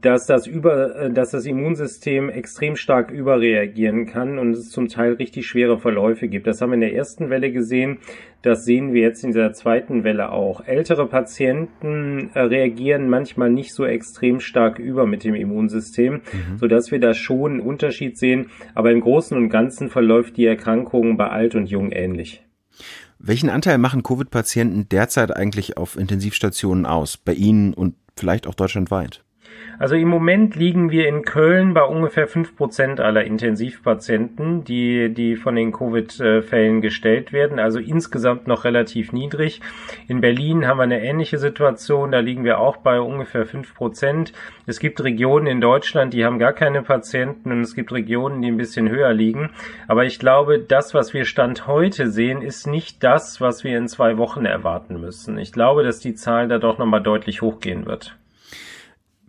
dass 0.00 0.26
das 0.26 0.46
über, 0.46 0.96
äh, 0.96 1.12
dass 1.12 1.30
das 1.30 1.46
Immunsystem 1.46 2.28
extrem 2.28 2.76
stark 2.76 3.10
überreagieren 3.10 4.06
kann 4.06 4.38
und 4.38 4.52
es 4.52 4.70
zum 4.70 4.88
Teil 4.88 5.14
richtig 5.14 5.46
schwere 5.46 5.78
Verläufe 5.78 6.28
gibt. 6.28 6.46
Das 6.46 6.60
haben 6.60 6.70
wir 6.70 6.74
in 6.74 6.80
der 6.80 6.94
ersten 6.94 7.30
Welle 7.30 7.50
gesehen. 7.50 7.98
Das 8.42 8.64
sehen 8.64 8.92
wir 8.92 9.02
jetzt 9.02 9.24
in 9.24 9.32
dieser 9.32 9.52
zweiten 9.52 10.04
Welle 10.04 10.30
auch. 10.30 10.64
Ältere 10.64 11.06
Patienten 11.06 12.30
äh, 12.34 12.40
reagieren 12.40 13.08
manchmal 13.08 13.50
nicht 13.50 13.74
so 13.74 13.84
extrem 13.84 14.40
stark 14.40 14.78
über 14.78 15.06
mit 15.06 15.24
dem 15.24 15.34
Immunsystem, 15.34 16.14
mhm. 16.14 16.58
so 16.58 16.68
dass 16.68 16.92
wir 16.92 17.00
da 17.00 17.14
schon 17.14 17.52
einen 17.52 17.60
Unterschied 17.60 18.16
sehen. 18.16 18.50
Aber 18.74 18.92
im 18.92 19.00
Großen 19.00 19.36
und 19.36 19.48
Ganzen 19.48 19.88
verläuft 19.90 20.36
die 20.36 20.46
Erkrankung 20.46 21.16
bei 21.16 21.28
alt 21.28 21.54
und 21.56 21.66
jung 21.66 21.90
ähnlich. 21.90 22.44
Welchen 23.18 23.50
Anteil 23.50 23.78
machen 23.78 24.04
Covid-Patienten 24.04 24.88
derzeit 24.88 25.36
eigentlich 25.36 25.76
auf 25.76 25.98
Intensivstationen 25.98 26.86
aus? 26.86 27.16
Bei 27.16 27.32
Ihnen 27.32 27.74
und 27.74 27.96
vielleicht 28.16 28.46
auch 28.46 28.54
deutschlandweit? 28.54 29.24
Also 29.78 29.94
im 29.94 30.08
Moment 30.08 30.56
liegen 30.56 30.90
wir 30.90 31.06
in 31.06 31.22
Köln 31.22 31.72
bei 31.72 31.82
ungefähr 31.82 32.26
fünf 32.26 32.56
Prozent 32.56 32.98
aller 32.98 33.22
Intensivpatienten, 33.22 34.64
die, 34.64 35.14
die 35.14 35.36
von 35.36 35.54
den 35.54 35.70
Covid-Fällen 35.70 36.80
gestellt 36.80 37.32
werden. 37.32 37.60
Also 37.60 37.78
insgesamt 37.78 38.48
noch 38.48 38.64
relativ 38.64 39.12
niedrig. 39.12 39.60
In 40.08 40.20
Berlin 40.20 40.66
haben 40.66 40.78
wir 40.78 40.82
eine 40.82 41.04
ähnliche 41.04 41.38
Situation. 41.38 42.10
Da 42.10 42.18
liegen 42.18 42.42
wir 42.42 42.58
auch 42.58 42.78
bei 42.78 43.00
ungefähr 43.00 43.46
fünf 43.46 43.74
Prozent. 43.76 44.32
Es 44.66 44.80
gibt 44.80 45.02
Regionen 45.02 45.46
in 45.46 45.60
Deutschland, 45.60 46.12
die 46.12 46.24
haben 46.24 46.40
gar 46.40 46.52
keine 46.52 46.82
Patienten 46.82 47.52
und 47.52 47.60
es 47.60 47.76
gibt 47.76 47.92
Regionen, 47.92 48.42
die 48.42 48.48
ein 48.48 48.56
bisschen 48.56 48.88
höher 48.88 49.12
liegen. 49.12 49.50
Aber 49.86 50.04
ich 50.04 50.18
glaube, 50.18 50.58
das, 50.58 50.92
was 50.92 51.14
wir 51.14 51.24
Stand 51.24 51.68
heute 51.68 52.10
sehen, 52.10 52.42
ist 52.42 52.66
nicht 52.66 53.04
das, 53.04 53.40
was 53.40 53.62
wir 53.62 53.78
in 53.78 53.86
zwei 53.86 54.18
Wochen 54.18 54.44
erwarten 54.44 55.00
müssen. 55.00 55.38
Ich 55.38 55.52
glaube, 55.52 55.84
dass 55.84 56.00
die 56.00 56.14
Zahl 56.14 56.48
da 56.48 56.58
doch 56.58 56.78
nochmal 56.78 57.02
deutlich 57.02 57.42
hochgehen 57.42 57.86
wird. 57.86 58.16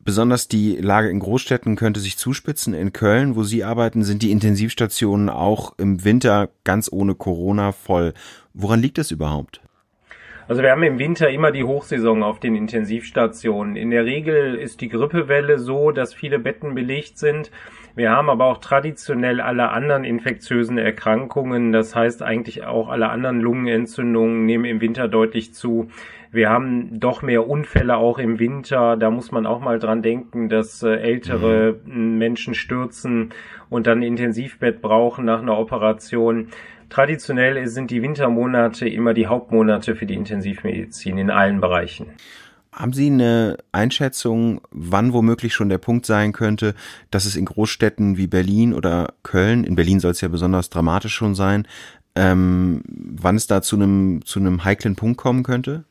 Besonders 0.09 0.47
die 0.47 0.75
Lage 0.77 1.07
in 1.09 1.19
Großstädten 1.19 1.75
könnte 1.75 1.99
sich 1.99 2.17
zuspitzen. 2.17 2.73
In 2.73 2.93
Köln, 2.93 3.35
wo 3.35 3.43
Sie 3.43 3.63
arbeiten, 3.63 4.03
sind 4.03 4.23
die 4.23 4.31
Intensivstationen 4.31 5.29
auch 5.29 5.77
im 5.77 6.03
Winter 6.03 6.49
ganz 6.63 6.91
ohne 6.91 7.13
Corona 7.13 7.73
voll. 7.73 8.15
Woran 8.55 8.81
liegt 8.81 8.97
das 8.97 9.11
überhaupt? 9.11 9.61
Also 10.47 10.63
wir 10.63 10.71
haben 10.71 10.81
im 10.81 10.97
Winter 10.97 11.29
immer 11.29 11.51
die 11.51 11.63
Hochsaison 11.63 12.23
auf 12.23 12.39
den 12.39 12.55
Intensivstationen. 12.55 13.75
In 13.75 13.91
der 13.91 14.05
Regel 14.05 14.55
ist 14.55 14.81
die 14.81 14.89
Grippewelle 14.89 15.59
so, 15.59 15.91
dass 15.91 16.15
viele 16.15 16.39
Betten 16.39 16.73
belegt 16.73 17.19
sind. 17.19 17.51
Wir 17.93 18.09
haben 18.09 18.31
aber 18.31 18.45
auch 18.45 18.57
traditionell 18.57 19.41
alle 19.41 19.69
anderen 19.69 20.05
infektiösen 20.05 20.79
Erkrankungen. 20.79 21.71
Das 21.71 21.95
heißt 21.95 22.23
eigentlich 22.23 22.63
auch 22.63 22.89
alle 22.89 23.09
anderen 23.09 23.41
Lungenentzündungen 23.41 24.47
nehmen 24.47 24.65
im 24.65 24.81
Winter 24.81 25.07
deutlich 25.07 25.53
zu. 25.53 25.91
Wir 26.31 26.49
haben 26.49 26.99
doch 26.99 27.23
mehr 27.23 27.47
Unfälle 27.47 27.97
auch 27.97 28.19
im 28.19 28.37
Winter. 28.39 28.97
Da 28.97 29.09
muss 29.09 29.31
man 29.31 29.47
auch 29.47 29.61
mal 29.61 29.79
dran 29.79 30.03
denken, 30.03 30.47
dass 30.47 30.83
äh, 30.83 30.95
ältere 30.95 31.79
mhm. 31.85 32.17
Menschen 32.17 32.53
stürzen 32.53 33.31
und 33.69 33.87
dann 33.87 34.03
Intensivbett 34.03 34.81
brauchen 34.81 35.25
nach 35.25 35.41
einer 35.41 35.57
Operation. 35.57 36.49
Traditionell 36.89 37.67
sind 37.67 37.91
die 37.91 38.01
Wintermonate 38.01 38.87
immer 38.87 39.13
die 39.13 39.27
Hauptmonate 39.27 39.95
für 39.95 40.05
die 40.05 40.15
Intensivmedizin 40.15 41.17
in 41.17 41.29
allen 41.29 41.61
Bereichen. 41.61 42.07
Haben 42.71 42.93
Sie 42.93 43.07
eine 43.07 43.57
Einschätzung, 43.71 44.61
wann 44.69 45.13
womöglich 45.13 45.55
schon 45.55 45.69
der 45.69 45.79
Punkt 45.79 46.05
sein 46.05 46.31
könnte, 46.33 46.75
dass 47.09 47.25
es 47.25 47.35
in 47.35 47.45
Großstädten 47.45 48.17
wie 48.17 48.27
Berlin 48.27 48.73
oder 48.73 49.13
Köln, 49.23 49.63
in 49.63 49.75
Berlin 49.75 49.99
soll 49.99 50.11
es 50.11 50.21
ja 50.21 50.27
besonders 50.27 50.69
dramatisch 50.69 51.13
schon 51.13 51.33
sein, 51.33 51.67
ähm, 52.15 52.81
wann 52.85 53.35
es 53.35 53.47
da 53.47 53.61
zu 53.61 53.75
einem, 53.75 54.21
zu 54.23 54.39
einem 54.39 54.63
heiklen 54.63 54.95
Punkt 54.95 55.17
kommen 55.17 55.43
könnte? 55.43 55.85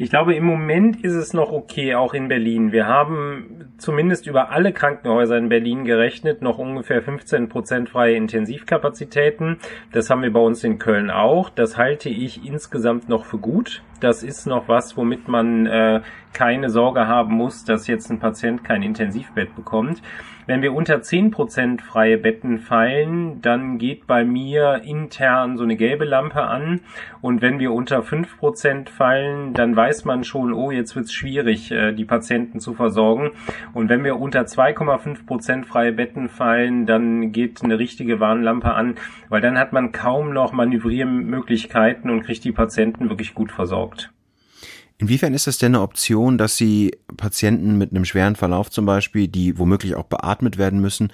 Ich 0.00 0.10
glaube, 0.10 0.34
im 0.34 0.44
Moment 0.44 1.02
ist 1.04 1.14
es 1.14 1.32
noch 1.32 1.50
okay, 1.50 1.96
auch 1.96 2.14
in 2.14 2.28
Berlin. 2.28 2.70
Wir 2.70 2.86
haben 2.86 3.72
zumindest 3.78 4.28
über 4.28 4.50
alle 4.50 4.72
Krankenhäuser 4.72 5.36
in 5.36 5.48
Berlin 5.48 5.84
gerechnet, 5.84 6.40
noch 6.40 6.58
ungefähr 6.58 7.02
15 7.02 7.48
Prozent 7.48 7.88
freie 7.88 8.14
Intensivkapazitäten. 8.14 9.58
Das 9.90 10.08
haben 10.08 10.22
wir 10.22 10.32
bei 10.32 10.38
uns 10.38 10.62
in 10.62 10.78
Köln 10.78 11.10
auch. 11.10 11.50
Das 11.50 11.76
halte 11.76 12.10
ich 12.10 12.46
insgesamt 12.46 13.08
noch 13.08 13.24
für 13.24 13.38
gut. 13.38 13.82
Das 13.98 14.22
ist 14.22 14.46
noch 14.46 14.68
was, 14.68 14.96
womit 14.96 15.26
man 15.26 15.66
äh, 15.66 16.02
keine 16.32 16.70
Sorge 16.70 17.08
haben 17.08 17.34
muss, 17.34 17.64
dass 17.64 17.88
jetzt 17.88 18.08
ein 18.10 18.20
Patient 18.20 18.62
kein 18.62 18.84
Intensivbett 18.84 19.56
bekommt. 19.56 20.00
Wenn 20.48 20.62
wir 20.62 20.72
unter 20.72 20.96
10% 20.96 21.82
freie 21.82 22.16
Betten 22.16 22.56
fallen, 22.56 23.42
dann 23.42 23.76
geht 23.76 24.06
bei 24.06 24.24
mir 24.24 24.80
intern 24.82 25.58
so 25.58 25.62
eine 25.62 25.76
gelbe 25.76 26.06
Lampe 26.06 26.40
an. 26.40 26.80
Und 27.20 27.42
wenn 27.42 27.58
wir 27.58 27.74
unter 27.74 28.00
5% 28.00 28.88
fallen, 28.88 29.52
dann 29.52 29.76
weiß 29.76 30.06
man 30.06 30.24
schon, 30.24 30.54
oh, 30.54 30.70
jetzt 30.70 30.96
wird's 30.96 31.12
schwierig, 31.12 31.70
äh, 31.70 31.92
die 31.92 32.06
Patienten 32.06 32.60
zu 32.60 32.72
versorgen. 32.72 33.32
Und 33.74 33.90
wenn 33.90 34.04
wir 34.04 34.18
unter 34.18 34.40
2,5% 34.40 35.66
freie 35.66 35.92
Betten 35.92 36.30
fallen, 36.30 36.86
dann 36.86 37.30
geht 37.30 37.62
eine 37.62 37.78
richtige 37.78 38.18
Warnlampe 38.18 38.72
an, 38.72 38.94
weil 39.28 39.42
dann 39.42 39.58
hat 39.58 39.74
man 39.74 39.92
kaum 39.92 40.32
noch 40.32 40.54
Manövriermöglichkeiten 40.54 42.10
und 42.10 42.22
kriegt 42.22 42.44
die 42.44 42.52
Patienten 42.52 43.10
wirklich 43.10 43.34
gut 43.34 43.52
versorgt. 43.52 44.14
Inwiefern 45.00 45.32
ist 45.32 45.46
das 45.46 45.58
denn 45.58 45.76
eine 45.76 45.82
Option, 45.82 46.38
dass 46.38 46.56
Sie 46.56 46.90
Patienten 47.16 47.78
mit 47.78 47.92
einem 47.92 48.04
schweren 48.04 48.34
Verlauf 48.34 48.68
zum 48.68 48.84
Beispiel, 48.84 49.28
die 49.28 49.56
womöglich 49.56 49.94
auch 49.94 50.04
beatmet 50.04 50.58
werden 50.58 50.80
müssen, 50.80 51.12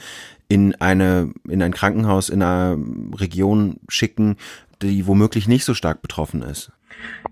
in 0.49 0.75
eine, 0.77 1.33
in 1.49 1.63
ein 1.63 1.73
Krankenhaus 1.73 2.31
in 2.31 2.43
einer 2.43 2.79
Region 3.15 3.81
schicken, 3.89 4.37
die 4.81 5.07
womöglich 5.07 5.49
nicht 5.49 5.65
so 5.65 5.75
stark 5.75 6.01
betroffen 6.01 6.43
ist? 6.43 6.73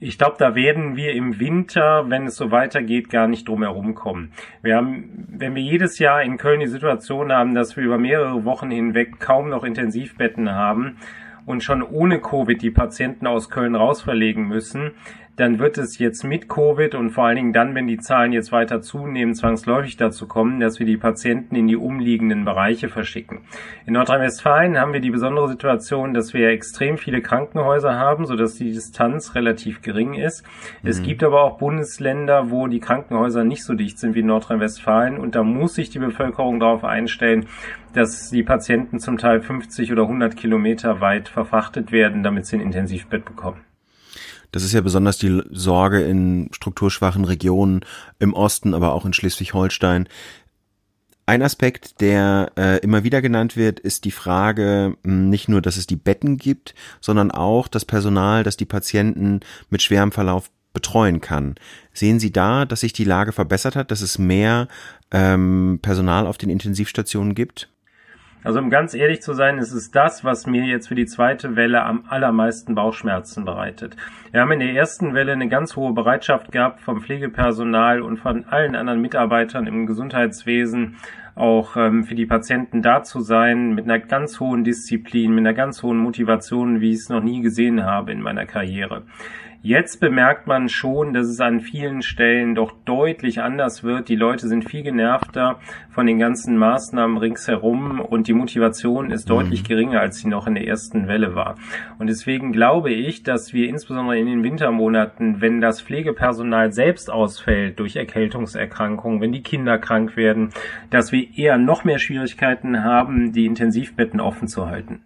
Ich 0.01 0.19
glaube, 0.19 0.37
da 0.38 0.55
werden 0.55 0.97
wir 0.97 1.12
im 1.12 1.38
Winter, 1.38 2.11
wenn 2.11 2.27
es 2.27 2.37
so 2.37 2.51
weitergeht, 2.51 3.09
gar 3.09 3.29
nicht 3.29 3.49
drum 3.49 3.62
herum 3.62 3.95
kommen. 3.95 4.33
Wir 4.61 4.77
haben, 4.77 5.27
wenn 5.29 5.55
wir 5.55 5.62
jedes 5.62 5.99
Jahr 5.99 6.23
in 6.23 6.37
Köln 6.37 6.61
die 6.61 6.67
Situation 6.67 7.33
haben, 7.33 7.55
dass 7.55 7.77
wir 7.77 7.85
über 7.85 7.99
mehrere 7.99 8.45
Wochen 8.45 8.71
hinweg 8.71 9.21
kaum 9.21 9.49
noch 9.49 9.65
Intensivbetten 9.65 10.51
haben 10.51 10.97
und 11.47 11.62
schon 11.62 11.83
ohne 11.83 12.21
Covid 12.21 12.61
die 12.61 12.71
Patienten 12.71 13.27
aus 13.27 13.51
Köln 13.51 13.75
rausverlegen 13.75 14.47
müssen, 14.47 14.93
dann 15.37 15.59
wird 15.59 15.79
es 15.79 15.99
jetzt 15.99 16.25
mit 16.25 16.49
Covid 16.49 16.95
und 16.95 17.11
vor 17.11 17.25
allen 17.25 17.37
Dingen 17.37 17.53
dann, 17.53 17.75
wenn 17.75 17.87
die 17.87 17.99
Zahlen 17.99 18.33
jetzt 18.33 18.53
weiter 18.53 18.83
zunehmen, 18.83 19.35
zwangsläufig 19.35 19.97
dazu 19.97 20.29
kommen, 20.29 20.61
dass 20.61 20.79
wir 20.79 20.87
die 20.87 20.99
Patienten 20.99 21.57
in 21.57 21.66
die 21.66 21.77
umliegenden 21.77 22.45
Bereiche 22.45 22.88
verschicken. 22.88 23.40
In 23.87 23.95
Nordrhein-Westfalen 23.95 24.79
haben 24.79 24.92
wir 24.92 25.01
die 25.01 25.11
besondere 25.11 25.49
Situation, 25.49 26.12
dass 26.12 26.35
wir 26.35 26.51
extrem 26.51 26.99
viele 26.99 27.23
Krankenhäuser 27.23 27.99
haben, 27.99 28.27
sodass 28.27 28.57
die 28.57 28.73
Distanz 28.73 29.35
relativ 29.35 29.81
gering 29.81 30.14
ist. 30.14 30.45
Mhm. 30.83 30.88
Es 30.88 31.03
gibt 31.03 31.25
aber 31.25 31.42
auch 31.42 31.59
Bundesländer, 31.59 32.51
wo 32.51 32.66
die 32.66 32.81
Krankenhäuser 32.81 33.45
nicht 33.45 33.64
so 33.64 33.75
dicht 33.75 33.99
sind 33.99 34.14
wie 34.14 34.23
Nordrhein-Westfalen 34.23 35.18
und 35.18 35.35
da 35.35 35.42
muss 35.42 35.75
sich 35.75 35.88
die 35.88 35.99
Bevölkerung 35.99 36.61
darauf 36.61 36.85
einstellen, 36.85 37.47
dass 37.95 38.31
die 38.31 38.42
Patienten 38.42 38.99
zum 38.99 39.16
Teil 39.16 39.40
50 39.40 39.92
oder 39.92 40.03
100 40.03 40.37
Kilometer 40.37 41.01
weit 41.01 41.29
verfrachtet 41.29 41.90
werden, 41.90 42.23
damit 42.23 42.47
sie 42.47 42.57
ein 42.57 42.62
Intensivbett 42.62 43.25
bekommen. 43.25 43.61
Das 44.53 44.62
ist 44.62 44.73
ja 44.73 44.83
besonders 44.83 45.19
die 45.19 45.43
Sorge 45.51 46.03
in 46.03 46.49
strukturschwachen 46.53 47.25
Regionen 47.25 47.85
im 48.19 48.35
Osten, 48.35 48.75
aber 48.75 48.93
auch 48.93 49.05
in 49.05 49.15
Schleswig-Holstein. 49.15 50.09
Ein 51.25 51.43
Aspekt, 51.43 52.01
der 52.01 52.53
äh, 52.59 52.79
immer 52.81 53.05
wieder 53.05 53.23
genannt 53.23 53.57
wird, 53.57 53.81
ist 53.81 54.05
die 54.05 54.11
Frage 54.11 54.97
hm, 55.05 55.31
nicht 55.31 55.49
nur, 55.49 55.62
dass 55.62 55.77
es 55.77 55.87
die 55.87 55.97
Betten 55.97 56.37
gibt, 56.37 56.75
sondern 57.01 57.31
auch 57.31 57.69
das 57.69 57.85
Personal, 57.85 58.43
das 58.43 58.57
die 58.57 58.67
Patienten 58.67 59.41
mit 59.71 59.83
schwerem 59.83 60.12
Verlauf 60.12 60.51
betreuen 60.75 61.21
kann. 61.21 61.55
Sehen 61.93 62.21
Sie 62.21 62.33
da, 62.33 62.65
dass 62.65 62.81
sich 62.81 62.93
die 62.93 63.05
Lage 63.05 63.33
verbessert 63.33 63.77
hat, 63.77 63.91
dass 63.91 64.01
es 64.01 64.19
mehr 64.19 64.69
ähm, 65.11 65.79
Personal 65.81 66.27
auf 66.27 66.38
den 66.38 66.51
Intensivstationen 66.51 67.35
gibt? 67.35 67.71
Also 68.44 68.59
um 68.59 68.70
ganz 68.70 68.94
ehrlich 68.94 69.22
zu 69.22 69.35
sein, 69.35 69.59
ist 69.59 69.72
es 69.72 69.90
das, 69.90 70.24
was 70.24 70.46
mir 70.46 70.64
jetzt 70.64 70.88
für 70.88 70.96
die 70.96 71.07
zweite 71.07 71.55
Welle 71.55 71.85
am 71.85 72.05
allermeisten 72.09 72.74
Bauchschmerzen 72.74 73.44
bereitet. 73.44 73.96
Wir 74.33 74.40
haben 74.40 74.50
in 74.52 74.61
der 74.61 74.72
ersten 74.72 75.14
Welle 75.14 75.33
eine 75.33 75.48
ganz 75.48 75.76
hohe 75.76 75.92
Bereitschaft 75.92 76.50
gehabt 76.50 76.81
vom 76.81 77.00
Pflegepersonal 77.00 78.02
und 78.02 78.18
von 78.18 78.44
allen 78.46 78.74
anderen 78.74 79.00
Mitarbeitern 79.00 79.66
im 79.68 79.87
Gesundheitswesen, 79.87 80.96
auch 81.35 81.76
ähm, 81.76 82.05
für 82.05 82.14
die 82.14 82.26
Patienten 82.26 82.83
da 82.83 83.05
zu 83.05 83.20
sein, 83.20 83.74
mit 83.74 83.85
einer 83.85 84.00
ganz 84.00 84.40
hohen 84.40 84.64
Disziplin, 84.64 85.31
mit 85.31 85.46
einer 85.46 85.55
ganz 85.55 85.83
hohen 85.83 85.98
Motivation, 85.98 86.81
wie 86.81 86.90
ich 86.90 86.98
es 86.98 87.09
noch 87.09 87.22
nie 87.22 87.42
gesehen 87.42 87.85
habe 87.85 88.12
in 88.12 88.20
meiner 88.20 88.44
Karriere. 88.44 89.05
Jetzt 89.64 90.01
bemerkt 90.01 90.48
man 90.48 90.68
schon, 90.68 91.12
dass 91.12 91.29
es 91.29 91.38
an 91.38 91.61
vielen 91.61 92.03
Stellen 92.03 92.57
doch 92.57 92.72
deutlich 92.85 93.40
anders 93.40 93.85
wird. 93.85 94.09
Die 94.09 94.16
Leute 94.16 94.48
sind 94.48 94.68
viel 94.68 94.83
genervter 94.83 95.61
von 95.88 96.05
den 96.05 96.18
ganzen 96.18 96.57
Maßnahmen 96.57 97.16
ringsherum 97.16 98.01
und 98.01 98.27
die 98.27 98.33
Motivation 98.33 99.12
ist 99.12 99.31
deutlich 99.31 99.62
mhm. 99.62 99.66
geringer, 99.68 100.01
als 100.01 100.18
sie 100.18 100.27
noch 100.27 100.48
in 100.48 100.57
der 100.57 100.66
ersten 100.66 101.07
Welle 101.07 101.37
war. 101.37 101.55
Und 102.01 102.09
deswegen 102.09 102.51
glaube 102.51 102.90
ich, 102.90 103.22
dass 103.22 103.53
wir 103.53 103.68
insbesondere 103.68 104.18
in 104.18 104.27
den 104.27 104.42
Wintermonaten, 104.42 105.40
wenn 105.40 105.61
das 105.61 105.81
Pflegepersonal 105.81 106.72
selbst 106.72 107.09
ausfällt 107.09 107.79
durch 107.79 107.94
Erkältungserkrankungen, 107.94 109.20
wenn 109.20 109.31
die 109.31 109.44
Kinder 109.44 109.79
krank 109.79 110.16
werden, 110.16 110.51
dass 110.90 111.12
wir 111.12 111.38
eher 111.38 111.57
noch 111.57 111.85
mehr 111.85 112.01
Schwierigkeiten 112.01 112.83
haben, 112.83 113.33
die 113.33 113.46
Intensivbetten 113.46 114.18
offen 114.18 114.48
zu 114.48 114.66
halten. 114.66 115.03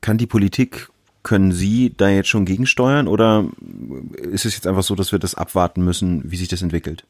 Kann 0.00 0.18
die 0.18 0.26
Politik 0.26 0.88
können 1.22 1.52
Sie 1.52 1.94
da 1.96 2.08
jetzt 2.08 2.28
schon 2.28 2.44
gegensteuern 2.44 3.08
oder 3.08 3.46
ist 4.30 4.44
es 4.44 4.54
jetzt 4.54 4.66
einfach 4.66 4.82
so, 4.82 4.94
dass 4.94 5.12
wir 5.12 5.18
das 5.18 5.34
abwarten 5.34 5.84
müssen, 5.84 6.22
wie 6.30 6.36
sich 6.36 6.48
das 6.48 6.62
entwickelt? 6.62 7.04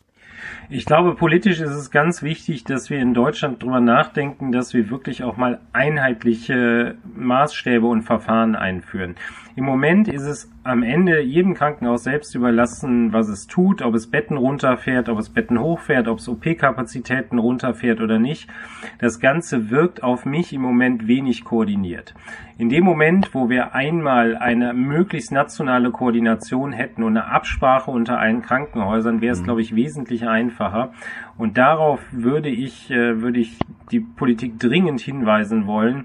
Ich 0.68 0.86
glaube, 0.86 1.14
politisch 1.14 1.60
ist 1.60 1.70
es 1.70 1.90
ganz 1.90 2.22
wichtig, 2.22 2.64
dass 2.64 2.90
wir 2.90 2.98
in 2.98 3.14
Deutschland 3.14 3.62
drüber 3.62 3.80
nachdenken, 3.80 4.52
dass 4.52 4.72
wir 4.72 4.90
wirklich 4.90 5.22
auch 5.22 5.36
mal 5.36 5.60
einheitliche 5.72 6.96
Maßstäbe 7.16 7.86
und 7.86 8.02
Verfahren 8.02 8.56
einführen. 8.56 9.16
Im 9.56 9.64
Moment 9.64 10.08
ist 10.08 10.22
es 10.22 10.50
am 10.62 10.82
Ende 10.82 11.20
jedem 11.20 11.54
Krankenhaus 11.54 12.04
selbst 12.04 12.34
überlassen, 12.34 13.12
was 13.12 13.28
es 13.28 13.46
tut, 13.46 13.82
ob 13.82 13.94
es 13.94 14.06
Betten 14.06 14.36
runterfährt, 14.36 15.08
ob 15.08 15.18
es 15.18 15.28
Betten 15.28 15.60
hochfährt, 15.60 16.06
ob 16.08 16.18
es 16.18 16.28
OP-Kapazitäten 16.28 17.38
runterfährt 17.38 18.00
oder 18.00 18.18
nicht. 18.18 18.48
Das 18.98 19.18
Ganze 19.18 19.70
wirkt 19.70 20.02
auf 20.02 20.24
mich 20.24 20.52
im 20.52 20.62
Moment 20.62 21.08
wenig 21.08 21.44
koordiniert. 21.44 22.14
In 22.60 22.68
dem 22.68 22.84
Moment, 22.84 23.34
wo 23.34 23.48
wir 23.48 23.74
einmal 23.74 24.36
eine 24.36 24.74
möglichst 24.74 25.32
nationale 25.32 25.90
Koordination 25.90 26.74
hätten 26.74 27.02
und 27.02 27.16
eine 27.16 27.24
Absprache 27.24 27.90
unter 27.90 28.18
allen 28.18 28.42
Krankenhäusern, 28.42 29.22
wäre 29.22 29.32
es, 29.32 29.40
mhm. 29.40 29.44
glaube 29.44 29.62
ich, 29.62 29.74
wesentlich 29.74 30.28
einfacher. 30.28 30.92
Und 31.38 31.56
darauf 31.56 32.00
würde 32.12 32.50
ich, 32.50 32.90
äh, 32.90 33.22
würde 33.22 33.40
ich 33.40 33.56
die 33.90 34.00
Politik 34.00 34.58
dringend 34.58 35.00
hinweisen 35.00 35.66
wollen, 35.66 36.04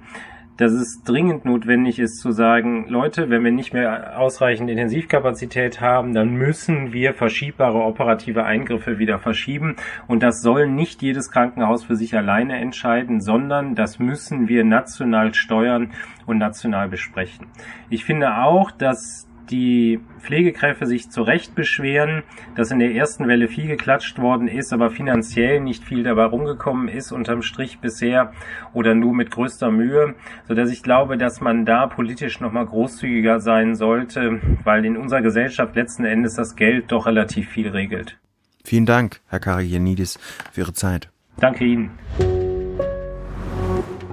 dass 0.57 0.71
es 0.71 1.03
dringend 1.03 1.45
notwendig 1.45 1.99
ist 1.99 2.19
zu 2.19 2.31
sagen, 2.31 2.85
Leute, 2.87 3.29
wenn 3.29 3.43
wir 3.43 3.51
nicht 3.51 3.73
mehr 3.73 4.19
ausreichend 4.19 4.69
Intensivkapazität 4.69 5.81
haben, 5.81 6.13
dann 6.13 6.35
müssen 6.35 6.93
wir 6.93 7.13
verschiebbare 7.13 7.79
operative 7.79 8.45
Eingriffe 8.45 8.97
wieder 8.97 9.19
verschieben. 9.19 9.75
Und 10.07 10.23
das 10.23 10.41
soll 10.41 10.67
nicht 10.67 11.01
jedes 11.01 11.31
Krankenhaus 11.31 11.83
für 11.83 11.95
sich 11.95 12.15
alleine 12.15 12.57
entscheiden, 12.57 13.19
sondern 13.19 13.75
das 13.75 13.99
müssen 13.99 14.47
wir 14.47 14.63
national 14.63 15.33
steuern 15.33 15.91
und 16.25 16.37
national 16.37 16.87
besprechen. 16.87 17.47
Ich 17.89 18.05
finde 18.05 18.37
auch, 18.37 18.71
dass 18.71 19.27
die 19.49 19.99
Pflegekräfte 20.19 20.85
sich 20.85 21.09
zu 21.09 21.21
Recht 21.21 21.55
beschweren, 21.55 22.23
dass 22.55 22.71
in 22.71 22.79
der 22.79 22.93
ersten 22.93 23.27
Welle 23.27 23.47
viel 23.47 23.67
geklatscht 23.67 24.19
worden 24.19 24.47
ist, 24.47 24.73
aber 24.73 24.89
finanziell 24.89 25.59
nicht 25.59 25.83
viel 25.83 26.03
dabei 26.03 26.25
rumgekommen 26.25 26.87
ist, 26.87 27.11
unterm 27.11 27.41
Strich 27.41 27.79
bisher 27.79 28.33
oder 28.73 28.95
nur 28.95 29.13
mit 29.13 29.31
größter 29.31 29.71
Mühe, 29.71 30.15
so 30.47 30.53
dass 30.53 30.71
ich 30.71 30.83
glaube, 30.83 31.17
dass 31.17 31.41
man 31.41 31.65
da 31.65 31.87
politisch 31.87 32.39
nochmal 32.39 32.65
großzügiger 32.65 33.39
sein 33.39 33.75
sollte, 33.75 34.39
weil 34.63 34.85
in 34.85 34.97
unserer 34.97 35.21
Gesellschaft 35.21 35.75
letzten 35.75 36.05
Endes 36.05 36.35
das 36.35 36.55
Geld 36.55 36.91
doch 36.91 37.05
relativ 37.05 37.49
viel 37.49 37.69
regelt. 37.69 38.17
Vielen 38.63 38.85
Dank, 38.85 39.21
Herr 39.27 39.39
Karagianidis, 39.39 40.17
für 40.51 40.61
Ihre 40.61 40.73
Zeit. 40.73 41.09
Danke 41.37 41.65
Ihnen. 41.65 41.91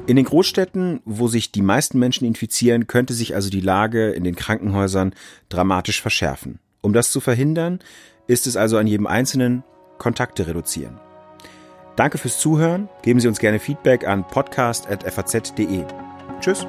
In 0.07 0.17
den 0.17 0.25
Großstädten, 0.25 1.01
wo 1.05 1.29
sich 1.29 1.53
die 1.53 1.63
meisten 1.63 1.99
Menschen 1.99 2.27
infizieren, 2.27 2.89
könnte 2.89 3.15
sich 3.15 3.35
also 3.37 3.51
die 3.51 3.61
Lage 3.61 4.11
in 4.11 4.25
den 4.25 4.35
Krankenhäusern 4.35 5.15
dramatisch 5.49 6.03
verschärfen. 6.03 6.59
Um 6.81 6.93
das 6.93 7.13
zu 7.13 7.21
verhindern, 7.21 7.79
ist 8.27 8.49
es 8.49 8.57
also 8.57 8.79
an 8.79 8.89
jedem 8.89 9.07
Einzelnen, 9.07 9.63
Kontakte 9.99 10.49
reduzieren. 10.49 10.99
Danke 11.95 12.19
fürs 12.19 12.41
Zuhören. 12.41 12.89
Geben 13.03 13.21
Sie 13.21 13.29
uns 13.29 13.39
gerne 13.39 13.61
Feedback 13.61 14.07
an 14.07 14.27
podcast.faz.de. 14.27 15.85
Tschüss. 16.41 16.67